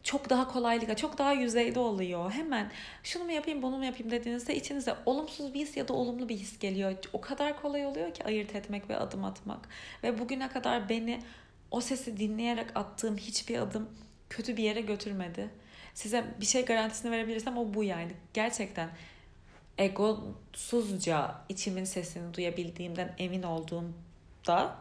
çok 0.04 0.30
daha 0.30 0.48
kolaylıkla, 0.48 0.96
çok 0.96 1.18
daha 1.18 1.34
yüzeyde 1.34 1.80
oluyor. 1.80 2.32
Hemen 2.32 2.72
şunu 3.04 3.24
mu 3.24 3.32
yapayım, 3.32 3.62
bunu 3.62 3.78
mu 3.78 3.86
yapayım 3.86 4.12
dediğinizde 4.12 4.56
içinize 4.56 4.96
olumsuz 5.06 5.54
bir 5.54 5.60
his 5.60 5.78
ya 5.78 5.88
da 5.88 5.94
olumlu 5.94 6.30
bir 6.30 6.38
his 6.38 6.60
geliyor. 6.60 6.96
O 7.14 7.22
kadar 7.22 7.62
kolay 7.62 7.86
oluyor 7.86 8.14
ki 8.14 8.24
ayırt 8.24 8.56
etmek 8.56 8.90
ve 8.90 8.98
adım 8.98 9.24
atmak. 9.24 9.70
Ve 10.04 10.20
bugüne 10.20 10.50
kadar 10.50 10.90
beni 10.90 11.22
o 11.72 11.82
sesi 11.82 12.18
dinleyerek 12.18 12.68
attığım 12.76 13.18
hiçbir 13.18 13.58
adım 13.58 13.90
kötü 14.30 14.58
bir 14.58 14.64
yere 14.64 14.82
götürmedi. 14.82 15.50
Size 15.94 16.26
bir 16.42 16.46
şey 16.46 16.66
garantisini 16.66 17.12
verebilirsem 17.12 17.58
o 17.58 17.74
bu 17.74 17.84
yani. 17.84 18.12
Gerçekten 18.34 18.90
egosuzca 19.78 21.36
içimin 21.50 21.84
sesini 21.84 22.34
duyabildiğimden 22.34 23.16
emin 23.18 23.44
olduğumda 23.44 24.76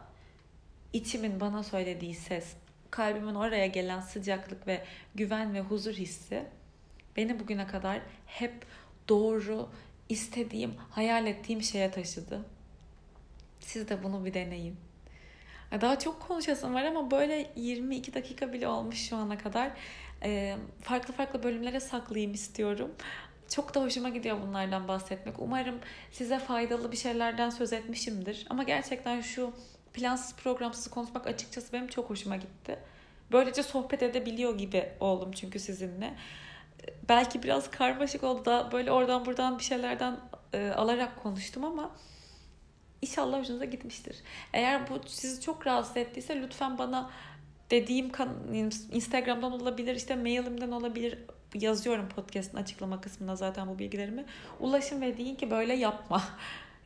içimin 0.93 1.39
bana 1.39 1.63
söylediği 1.63 2.15
ses 2.15 2.45
kalbimin 2.97 3.35
oraya 3.35 3.67
gelen 3.67 3.99
sıcaklık 3.99 4.67
ve 4.67 4.83
güven 5.15 5.53
ve 5.53 5.61
huzur 5.61 5.93
hissi 5.93 6.43
beni 7.17 7.39
bugüne 7.39 7.67
kadar 7.67 8.01
hep 8.25 8.65
doğru, 9.09 9.69
istediğim, 10.09 10.75
hayal 10.89 11.27
ettiğim 11.27 11.61
şeye 11.61 11.91
taşıdı. 11.91 12.45
Siz 13.59 13.89
de 13.89 14.03
bunu 14.03 14.25
bir 14.25 14.33
deneyin. 14.33 14.75
Daha 15.81 15.99
çok 15.99 16.21
konuşasım 16.21 16.73
var 16.73 16.83
ama 16.83 17.11
böyle 17.11 17.51
22 17.55 18.13
dakika 18.13 18.53
bile 18.53 18.67
olmuş 18.67 19.09
şu 19.09 19.15
ana 19.15 19.37
kadar. 19.37 19.71
farklı 20.81 21.13
farklı 21.13 21.43
bölümlere 21.43 21.79
saklayayım 21.79 22.33
istiyorum. 22.33 22.91
Çok 23.49 23.75
da 23.75 23.83
hoşuma 23.83 24.09
gidiyor 24.09 24.37
bunlardan 24.41 24.87
bahsetmek. 24.87 25.39
Umarım 25.39 25.79
size 26.11 26.39
faydalı 26.39 26.91
bir 26.91 26.97
şeylerden 26.97 27.49
söz 27.49 27.73
etmişimdir. 27.73 28.47
Ama 28.49 28.63
gerçekten 28.63 29.21
şu 29.21 29.53
plansız 29.97 30.35
programsız 30.35 30.87
konuşmak 30.87 31.27
açıkçası 31.27 31.73
benim 31.73 31.87
çok 31.87 32.09
hoşuma 32.09 32.35
gitti. 32.35 32.79
Böylece 33.31 33.63
sohbet 33.63 34.03
edebiliyor 34.03 34.57
gibi 34.57 34.89
oldum 34.99 35.31
çünkü 35.31 35.59
sizinle. 35.59 36.13
Belki 37.09 37.43
biraz 37.43 37.71
karmaşık 37.71 38.23
oldu 38.23 38.45
da 38.45 38.69
böyle 38.71 38.91
oradan 38.91 39.25
buradan 39.25 39.59
bir 39.59 39.63
şeylerden 39.63 40.19
e, 40.53 40.69
alarak 40.69 41.23
konuştum 41.23 41.65
ama 41.65 41.91
inşallah 43.01 43.39
hoşunuza 43.39 43.65
gitmiştir. 43.65 44.17
Eğer 44.53 44.89
bu 44.89 44.99
sizi 45.07 45.41
çok 45.41 45.67
rahatsız 45.67 45.97
ettiyse 45.97 46.41
lütfen 46.41 46.77
bana 46.77 47.11
dediğim 47.71 48.11
Instagram'dan 48.91 49.51
olabilir, 49.51 49.95
işte 49.95 50.15
mailimden 50.15 50.71
olabilir. 50.71 51.17
Yazıyorum 51.53 52.09
podcast'ın 52.09 52.57
açıklama 52.57 53.01
kısmına 53.01 53.35
zaten 53.35 53.67
bu 53.67 53.79
bilgilerimi. 53.79 54.25
Ulaşın 54.59 55.01
ve 55.01 55.17
deyin 55.17 55.35
ki 55.35 55.51
böyle 55.51 55.73
yapma. 55.73 56.23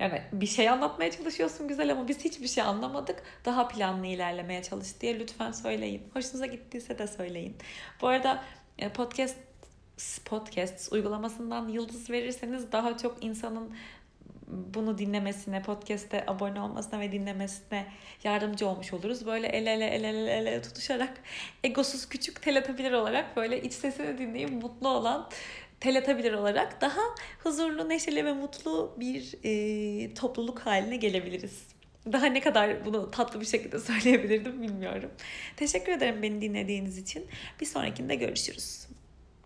Yani 0.02 0.22
bir 0.32 0.48
şey 0.48 0.70
anlatmaya 0.70 1.12
çalışıyorsun 1.12 1.68
güzel 1.68 1.92
ama 1.92 2.08
biz 2.08 2.26
hiçbir 2.26 2.48
şey 2.48 2.64
anlamadık. 2.64 3.24
Daha 3.46 3.68
planlı 3.68 4.08
ilerlemeye 4.08 4.64
çalış 4.64 5.02
diye 5.02 5.20
lütfen 5.20 5.52
söyleyin. 5.52 6.04
Hoşunuza 6.14 6.46
gittiyse 6.46 6.98
de 6.98 7.08
söyleyin. 7.08 7.56
Bu 8.02 8.08
arada 8.08 8.44
e, 8.80 8.90
podcast 8.90 9.38
podcast 10.26 10.94
uygulamasından 10.94 11.68
yıldız 11.68 12.10
verirseniz 12.10 12.72
daha 12.72 12.98
çok 12.98 13.24
insanın 13.24 13.76
bunu 14.48 14.98
dinlemesine, 14.98 15.62
podcast'te 15.62 16.24
abone 16.28 16.62
olmasına 16.62 17.00
ve 17.00 17.12
dinlemesine 17.12 17.86
yardımcı 18.24 18.68
olmuş 18.68 18.94
oluruz. 18.94 19.26
Böyle 19.26 19.48
el 19.48 19.68
ele 19.68 19.88
el 19.88 20.04
ele 20.04 20.34
el 20.34 20.46
ele 20.46 20.62
tutuşarak 20.62 21.14
egosuz 21.64 22.10
küçük 22.10 22.42
teletabilir 22.42 22.92
olarak 22.92 23.38
böyle 23.38 23.62
iç 23.62 23.74
sesini 23.74 24.18
dinleyip 24.18 24.50
mutlu 24.64 24.90
olan 24.90 25.30
teletabilir 25.82 26.34
olarak 26.34 26.82
daha 26.82 27.02
huzurlu, 27.44 27.90
neşeli 27.90 28.26
ve 28.26 28.34
mutlu 28.34 28.96
bir 29.00 29.36
e, 29.44 30.14
topluluk 30.14 30.60
haline 30.60 30.96
gelebiliriz. 30.96 31.64
Daha 32.12 32.26
ne 32.26 32.42
kadar 32.42 32.86
bunu 32.86 33.12
tatlı 33.12 33.42
bir 33.42 33.46
şekilde 33.46 33.80
söyleyebilirdim 33.90 34.62
bilmiyorum. 34.62 35.12
Teşekkür 35.58 35.92
ederim 35.92 36.22
beni 36.22 36.42
dinlediğiniz 36.42 36.98
için. 36.98 37.26
Bir 37.62 37.66
sonrakinde 37.66 38.16
görüşürüz. 38.16 38.91